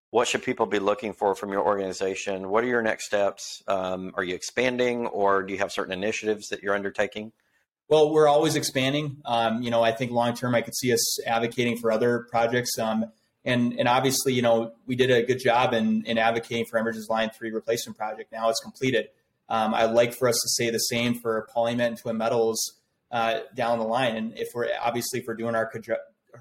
what 0.10 0.28
should 0.28 0.44
people 0.44 0.66
be 0.66 0.80
looking 0.80 1.14
for 1.14 1.36
from 1.36 1.52
your 1.52 1.62
organization? 1.62 2.50
What 2.50 2.64
are 2.64 2.68
your 2.68 2.82
next 2.82 3.06
steps? 3.06 3.62
Um, 3.68 4.14
are 4.16 4.24
you 4.24 4.36
expanding 4.36 5.08
or 5.08 5.44
do 5.44 5.54
you 5.54 5.60
have 5.60 5.72
certain 5.72 5.94
initiatives 5.94 6.48
that 6.50 6.64
you're 6.64 6.76
undertaking? 6.76 7.34
Well, 7.90 8.12
we're 8.12 8.28
always 8.28 8.56
expanding. 8.56 9.22
Um, 9.26 9.62
you 9.62 9.72
know, 9.72 9.82
I 9.82 9.92
think 9.92 10.12
long 10.12 10.34
term, 10.36 10.56
I 10.56 10.62
could 10.62 10.76
see 10.76 10.92
us 10.92 11.26
advocating 11.26 11.78
for 11.78 11.92
other 11.92 12.28
projects. 12.30 12.78
Um, 12.78 13.06
and 13.46 13.74
and 13.80 13.88
obviously, 13.88 14.34
you 14.34 14.42
know, 14.42 14.74
we 14.86 14.96
did 14.96 15.10
a 15.10 15.24
good 15.24 15.40
job 15.40 15.74
in, 15.74 16.04
in 16.06 16.18
advocating 16.18 16.66
for 16.66 16.80
Enbridge's 16.80 17.08
Line 17.10 17.30
Three 17.30 17.52
replacement 17.52 17.98
project. 17.98 18.32
Now 18.32 18.50
it's 18.50 18.60
completed. 18.60 19.08
Um, 19.48 19.74
I'd 19.74 19.92
like 19.92 20.14
for 20.14 20.28
us 20.28 20.36
to 20.36 20.50
say 20.50 20.70
the 20.70 20.80
same 20.80 21.16
for 21.16 21.48
PolyMet 21.56 21.88
and 21.88 21.98
Twin 21.98 22.18
Metals 22.18 22.60
uh, 23.10 23.40
down 23.56 23.80
the 23.80 23.86
line. 23.86 24.18
And 24.18 24.38
if 24.38 24.50
we're 24.54 24.68
obviously 24.82 25.20
if 25.20 25.28
we're 25.28 25.36
doing 25.36 25.56
our 25.56 25.72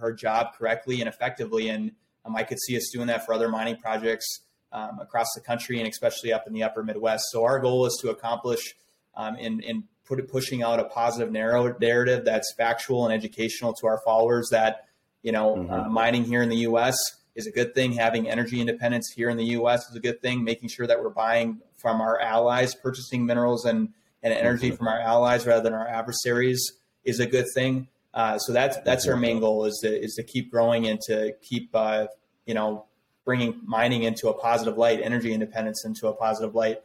our 0.00 0.12
job 0.12 0.54
correctly 0.58 1.00
and 1.00 1.08
effectively, 1.08 1.68
and 1.68 1.92
um, 2.26 2.36
I 2.36 2.42
could 2.42 2.60
see 2.60 2.76
us 2.76 2.90
doing 2.92 3.06
that 3.06 3.24
for 3.24 3.32
other 3.32 3.48
mining 3.48 3.76
projects 3.76 4.40
um, 4.72 4.98
across 5.00 5.32
the 5.34 5.40
country 5.40 5.78
and 5.78 5.88
especially 5.88 6.32
up 6.32 6.46
in 6.46 6.52
the 6.52 6.62
upper 6.62 6.82
Midwest. 6.82 7.24
So 7.30 7.44
our 7.44 7.60
goal 7.60 7.86
is 7.86 7.98
to 8.02 8.10
accomplish 8.10 8.74
um, 9.14 9.36
in, 9.36 9.60
in 9.60 9.84
put 10.04 10.18
it, 10.18 10.30
pushing 10.30 10.62
out 10.62 10.78
a 10.78 10.84
positive 10.84 11.32
narrative 11.32 12.24
that's 12.24 12.52
factual 12.56 13.06
and 13.06 13.14
educational 13.14 13.72
to 13.74 13.86
our 13.86 14.00
followers 14.04 14.48
that, 14.50 14.86
you 15.22 15.32
know, 15.32 15.56
mm-hmm. 15.56 15.72
uh, 15.72 15.88
mining 15.88 16.24
here 16.24 16.42
in 16.42 16.48
the 16.48 16.58
U.S. 16.58 16.96
is 17.34 17.46
a 17.46 17.50
good 17.50 17.74
thing. 17.74 17.92
Having 17.92 18.28
energy 18.28 18.60
independence 18.60 19.12
here 19.14 19.28
in 19.30 19.36
the 19.36 19.46
U.S. 19.46 19.88
is 19.88 19.96
a 19.96 20.00
good 20.00 20.20
thing. 20.20 20.44
Making 20.44 20.68
sure 20.68 20.86
that 20.86 21.02
we're 21.02 21.10
buying 21.10 21.60
from 21.76 22.00
our 22.00 22.20
allies, 22.20 22.74
purchasing 22.74 23.26
minerals 23.26 23.64
and, 23.64 23.90
and 24.22 24.32
energy 24.32 24.68
mm-hmm. 24.68 24.76
from 24.76 24.88
our 24.88 25.00
allies 25.00 25.46
rather 25.46 25.62
than 25.62 25.72
our 25.72 25.88
adversaries 25.88 26.72
is 27.04 27.20
a 27.20 27.26
good 27.26 27.46
thing. 27.54 27.88
Uh, 28.16 28.38
so 28.38 28.50
that's 28.50 28.78
that's 28.78 29.06
our 29.06 29.16
main 29.16 29.40
goal 29.40 29.66
is 29.66 29.78
to 29.82 29.88
is 29.88 30.14
to 30.14 30.22
keep 30.22 30.50
growing 30.50 30.86
and 30.86 30.98
to 31.02 31.34
keep 31.42 31.68
uh, 31.74 32.06
you 32.46 32.54
know 32.54 32.86
bringing 33.26 33.60
mining 33.66 34.04
into 34.04 34.28
a 34.30 34.32
positive 34.32 34.78
light, 34.78 35.00
energy 35.02 35.34
independence 35.34 35.84
into 35.84 36.08
a 36.08 36.14
positive 36.14 36.54
light. 36.54 36.78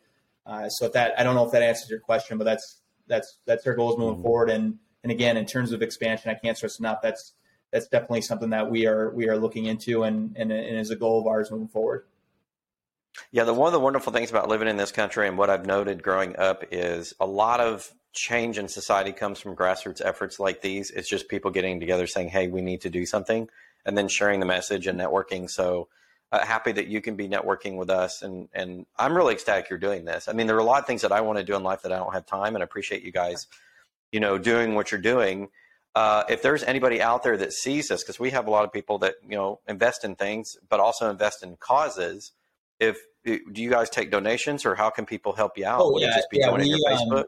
Uh, 0.46 0.68
so 0.68 0.88
if 0.88 0.92
that 0.92 1.18
I 1.18 1.24
don't 1.24 1.36
know 1.36 1.46
if 1.46 1.54
that 1.54 1.64
answers 1.64 1.90
your 1.90 2.02
question, 2.02 2.38
but 2.38 2.44
that's 2.44 2.82
that's 3.08 3.38
that's 3.46 3.66
our 3.66 3.74
goals 3.74 3.98
moving 3.98 4.16
mm-hmm. 4.16 4.24
forward. 4.24 4.50
And 4.50 4.80
and 5.04 5.12
again, 5.12 5.38
in 5.38 5.46
terms 5.46 5.72
of 5.72 5.82
expansion, 5.82 6.30
I 6.30 6.34
can't 6.34 6.58
stress 6.58 6.80
enough 6.80 7.00
that's 7.02 7.34
that's 7.72 7.88
definitely 7.88 8.24
something 8.24 8.50
that 8.50 8.70
we 8.70 8.86
are 8.86 9.12
we 9.12 9.30
are 9.30 9.38
looking 9.38 9.68
into 9.68 10.04
and 10.04 10.36
and, 10.36 10.52
and 10.52 10.78
is 10.78 10.90
a 10.90 10.98
goal 10.98 11.22
of 11.22 11.28
ours 11.28 11.50
moving 11.50 11.70
forward. 11.70 12.04
Yeah, 13.32 13.46
the 13.46 13.54
one 13.54 13.68
of 13.68 13.74
the 13.74 13.80
wonderful 13.80 14.12
things 14.12 14.32
about 14.32 14.50
living 14.50 14.68
in 14.68 14.76
this 14.76 14.92
country 14.92 15.30
and 15.30 15.38
what 15.38 15.50
I've 15.50 15.66
noted 15.66 16.04
growing 16.04 16.36
up 16.38 16.66
is 16.72 17.14
a 17.22 17.26
lot 17.26 17.62
of 17.62 17.90
change 18.14 18.58
in 18.58 18.68
society 18.68 19.12
comes 19.12 19.40
from 19.40 19.56
grassroots 19.56 20.02
efforts 20.04 20.40
like 20.40 20.62
these. 20.62 20.92
It's 20.92 21.10
just 21.10 21.30
people 21.30 21.52
getting 21.52 21.80
together 21.80 22.08
saying, 22.08 22.30
"Hey, 22.30 22.48
we 22.48 22.62
need 22.62 22.82
to 22.82 22.90
do 22.90 23.06
something," 23.06 23.50
and 23.86 23.98
then 23.98 24.08
sharing 24.08 24.40
the 24.40 24.46
message 24.46 24.88
and 24.88 25.00
networking. 25.00 25.50
So 25.50 25.88
uh, 26.32 26.46
happy 26.46 26.72
that 26.72 26.88
you 26.88 27.02
can 27.02 27.16
be 27.16 27.28
networking 27.28 27.76
with 27.76 27.90
us, 27.90 28.22
and 28.22 28.50
and 28.54 28.86
I'm 28.98 29.16
really 29.16 29.34
ecstatic 29.34 29.70
you're 29.70 29.80
doing 29.80 30.06
this. 30.06 30.28
I 30.28 30.34
mean, 30.34 30.48
there 30.48 30.56
are 30.56 30.60
a 30.60 30.64
lot 30.64 30.80
of 30.80 30.88
things 30.88 31.02
that 31.02 31.12
I 31.12 31.22
want 31.22 31.40
to 31.40 31.44
do 31.44 31.56
in 31.56 31.64
life 31.64 31.82
that 31.84 31.92
I 31.92 31.98
don't 31.98 32.14
have 32.14 32.26
time, 32.26 32.56
and 32.56 32.64
I 32.64 32.66
appreciate 32.66 33.04
you 33.04 33.12
guys, 33.12 33.48
you 34.12 34.20
know, 34.20 34.38
doing 34.38 34.76
what 34.76 34.92
you're 34.92 35.02
doing. 35.02 35.50
Uh, 35.94 36.24
if 36.30 36.42
there's 36.42 36.64
anybody 36.64 37.02
out 37.02 37.24
there 37.24 37.36
that 37.36 37.52
sees 37.52 37.90
this, 37.90 38.02
because 38.02 38.18
we 38.18 38.30
have 38.30 38.48
a 38.48 38.50
lot 38.50 38.64
of 38.64 38.72
people 38.72 38.98
that 39.00 39.16
you 39.28 39.36
know 39.36 39.60
invest 39.68 40.06
in 40.06 40.16
things, 40.16 40.56
but 40.70 40.80
also 40.80 41.10
invest 41.10 41.44
in 41.44 41.58
causes. 41.58 42.32
If 42.80 42.98
do 43.24 43.40
you 43.56 43.70
guys 43.70 43.90
take 43.90 44.10
donations, 44.10 44.66
or 44.66 44.76
how 44.76 44.90
can 44.90 45.06
people 45.06 45.34
help 45.34 45.58
you 45.58 45.66
out? 45.66 45.82
Oh, 45.82 45.92
Would 45.92 46.02
yeah, 46.02 46.12
it 46.12 46.16
just 46.16 46.30
be 46.30 46.40
yeah, 46.40 46.54
we, 46.54 46.64
your 46.64 46.80
Facebook? 46.90 47.20
Um, 47.20 47.26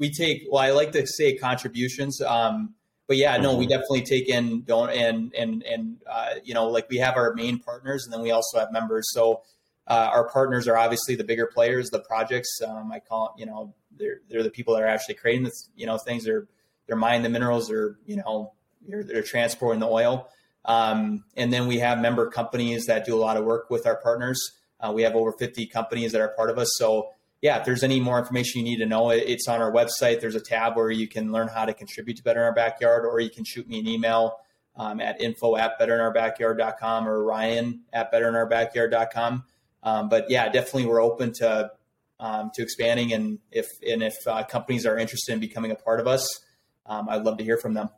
we 0.00 0.10
take 0.10 0.42
well 0.50 0.62
i 0.62 0.72
like 0.72 0.90
to 0.90 1.06
say 1.06 1.36
contributions 1.36 2.20
um, 2.22 2.74
but 3.06 3.16
yeah 3.16 3.36
no 3.36 3.50
mm-hmm. 3.50 3.60
we 3.60 3.66
definitely 3.68 4.02
take 4.02 4.28
in 4.28 4.62
don't 4.62 4.90
and 4.90 5.32
and 5.36 5.62
and 5.62 5.98
uh, 6.10 6.34
you 6.42 6.54
know 6.54 6.68
like 6.68 6.88
we 6.90 6.96
have 6.96 7.16
our 7.16 7.32
main 7.34 7.60
partners 7.60 8.04
and 8.04 8.12
then 8.12 8.20
we 8.20 8.32
also 8.32 8.58
have 8.58 8.72
members. 8.72 9.08
So 9.12 9.42
uh, 9.86 10.10
our 10.12 10.28
partners 10.28 10.66
are 10.66 10.76
obviously 10.76 11.14
the 11.14 11.24
bigger 11.24 11.46
players 11.46 11.90
the 11.90 12.00
projects 12.00 12.60
um, 12.66 12.92
i 12.92 12.98
call 13.00 13.34
it 13.36 13.40
you 13.40 13.46
know 13.46 13.74
they're 14.00 14.20
they're 14.28 14.42
the 14.42 14.50
people 14.50 14.74
that 14.74 14.82
are 14.82 14.88
actually 14.88 15.14
creating 15.14 15.44
this 15.44 15.70
you 15.76 15.86
know 15.86 15.98
things. 15.98 16.24
They're 16.24 16.48
they're 16.86 16.96
mining 16.96 17.22
the 17.22 17.28
minerals 17.28 17.70
or 17.70 17.98
you 18.06 18.16
know 18.16 18.52
they're, 18.86 19.04
they're 19.04 19.22
transporting 19.22 19.78
the 19.78 19.88
oil. 19.88 20.28
Um, 20.64 21.24
and 21.36 21.52
then 21.52 21.66
we 21.66 21.78
have 21.78 22.00
member 22.00 22.28
companies 22.28 22.86
that 22.86 23.06
do 23.06 23.14
a 23.14 23.20
lot 23.20 23.36
of 23.36 23.44
work 23.44 23.70
with 23.70 23.86
our 23.86 23.96
partners. 23.96 24.58
Uh, 24.78 24.92
we 24.92 25.02
have 25.02 25.14
over 25.14 25.32
50 25.32 25.66
companies 25.66 26.12
that 26.12 26.20
are 26.20 26.28
part 26.28 26.50
of 26.50 26.58
us. 26.58 26.72
So 26.76 27.10
yeah, 27.42 27.58
if 27.58 27.64
there's 27.64 27.82
any 27.82 28.00
more 28.00 28.18
information 28.18 28.60
you 28.60 28.64
need 28.64 28.78
to 28.78 28.86
know, 28.86 29.10
it's 29.10 29.48
on 29.48 29.62
our 29.62 29.72
website. 29.72 30.20
There's 30.20 30.34
a 30.34 30.40
tab 30.40 30.76
where 30.76 30.90
you 30.90 31.08
can 31.08 31.32
learn 31.32 31.48
how 31.48 31.64
to 31.64 31.72
contribute 31.72 32.18
to 32.18 32.22
Better 32.22 32.40
in 32.40 32.46
Our 32.46 32.54
Backyard, 32.54 33.06
or 33.06 33.18
you 33.20 33.30
can 33.30 33.44
shoot 33.44 33.66
me 33.66 33.78
an 33.78 33.86
email 33.86 34.36
um, 34.76 35.00
at 35.00 35.20
info 35.20 35.56
at 35.56 35.78
betterinourbackyard.com 35.80 37.08
or 37.08 37.24
ryan 37.24 37.82
at 37.92 38.12
betterinourbackyard.com. 38.12 39.44
Um, 39.82 40.08
but 40.10 40.30
yeah, 40.30 40.50
definitely 40.50 40.86
we're 40.86 41.02
open 41.02 41.32
to 41.34 41.70
um, 42.18 42.50
to 42.54 42.62
expanding, 42.62 43.14
and 43.14 43.38
if 43.50 43.66
and 43.88 44.02
if 44.02 44.14
uh, 44.26 44.44
companies 44.44 44.84
are 44.84 44.98
interested 44.98 45.32
in 45.32 45.40
becoming 45.40 45.70
a 45.70 45.74
part 45.74 46.00
of 46.00 46.06
us, 46.06 46.44
um, 46.84 47.08
I'd 47.08 47.22
love 47.22 47.38
to 47.38 47.44
hear 47.44 47.56
from 47.56 47.72
them. 47.72 47.88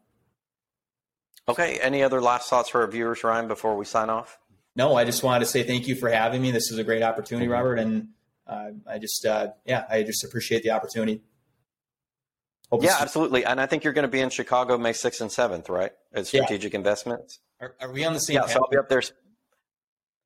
Okay. 1.48 1.80
Any 1.82 2.04
other 2.04 2.20
last 2.20 2.48
thoughts 2.48 2.68
for 2.68 2.82
our 2.82 2.86
viewers, 2.86 3.24
Ryan, 3.24 3.48
before 3.48 3.76
we 3.76 3.84
sign 3.84 4.10
off? 4.10 4.38
No, 4.76 4.94
I 4.94 5.04
just 5.04 5.24
wanted 5.24 5.40
to 5.40 5.46
say 5.46 5.64
thank 5.64 5.88
you 5.88 5.96
for 5.96 6.08
having 6.08 6.40
me. 6.40 6.52
This 6.52 6.70
is 6.70 6.78
a 6.78 6.84
great 6.84 7.02
opportunity. 7.02 7.48
Robert, 7.48 7.80
and 7.80 8.10
I 8.88 8.98
just, 8.98 9.24
uh, 9.24 9.48
yeah, 9.64 9.84
I 9.90 10.02
just 10.02 10.24
appreciate 10.24 10.62
the 10.62 10.70
opportunity. 10.70 11.20
Hope 12.70 12.82
yeah, 12.82 12.96
absolutely. 13.00 13.44
And 13.44 13.60
I 13.60 13.66
think 13.66 13.84
you're 13.84 13.92
going 13.92 14.04
to 14.04 14.08
be 14.08 14.20
in 14.20 14.30
Chicago 14.30 14.78
May 14.78 14.92
6th 14.92 15.20
and 15.20 15.30
7th, 15.30 15.68
right? 15.68 15.92
At 16.14 16.26
Strategic 16.26 16.72
yeah. 16.72 16.78
Investments. 16.78 17.40
Are, 17.60 17.74
are, 17.80 17.92
we 17.92 18.04
on 18.04 18.14
the 18.14 18.18
same? 18.18 18.36
Yeah, 18.36 18.46
so 18.46 18.60
I'll 18.60 18.70
be 18.70 18.78
up 18.78 18.88
there. 18.88 19.02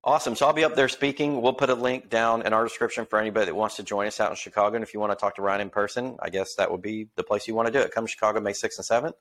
Awesome. 0.05 0.37
So 0.37 0.47
I'll 0.47 0.53
be 0.53 0.62
up 0.62 0.77
there 0.77 0.89
speaking. 0.89 1.43
We'll 1.43 1.55
put 1.55 1.71
a 1.71 1.75
link 1.75 2.09
down 2.09 2.47
in 2.47 2.53
our 2.53 2.62
description 2.62 3.05
for 3.05 3.19
anybody 3.19 3.47
that 3.47 3.55
wants 3.57 3.75
to 3.77 3.83
join 3.83 4.07
us 4.07 4.21
out 4.21 4.31
in 4.31 4.37
Chicago. 4.37 4.77
And 4.77 4.85
if 4.85 4.95
you 4.95 5.01
want 5.01 5.11
to 5.11 5.17
talk 5.17 5.35
to 5.35 5.43
Ryan 5.43 5.62
in 5.62 5.71
person, 5.71 6.17
I 6.23 6.31
guess 6.31 6.55
that 6.55 6.71
would 6.71 6.83
be 6.83 7.09
the 7.17 7.25
place 7.25 7.49
you 7.49 7.55
want 7.57 7.67
to 7.67 7.73
do 7.73 7.81
it. 7.81 7.91
Come 7.91 8.07
to 8.07 8.11
Chicago 8.11 8.41
May 8.41 8.53
6th 8.53 8.79
and 8.79 9.05
7th, 9.05 9.15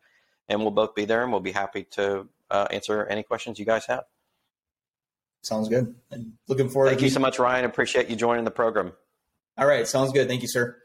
and 0.47 0.59
we'll 0.59 0.69
both 0.69 0.93
be 0.93 1.05
there 1.05 1.23
and 1.23 1.31
we'll 1.31 1.41
be 1.41 1.51
happy 1.51 1.83
to 1.93 2.29
uh, 2.51 2.67
answer 2.69 3.07
any 3.07 3.23
questions 3.23 3.57
you 3.57 3.65
guys 3.65 3.87
have. 3.87 4.03
Sounds 5.45 5.69
good. 5.69 5.93
And 6.09 6.33
looking 6.47 6.69
forward. 6.69 6.87
To 6.87 6.91
it. 6.91 6.95
Thank 6.95 7.03
you 7.03 7.09
so 7.09 7.19
much, 7.19 7.37
Ryan. 7.37 7.65
Appreciate 7.65 8.09
you 8.09 8.15
joining 8.15 8.45
the 8.45 8.51
program. 8.51 8.93
All 9.59 9.67
right. 9.67 9.87
Sounds 9.87 10.11
good. 10.11 10.27
Thank 10.27 10.41
you, 10.41 10.47
sir. 10.47 10.75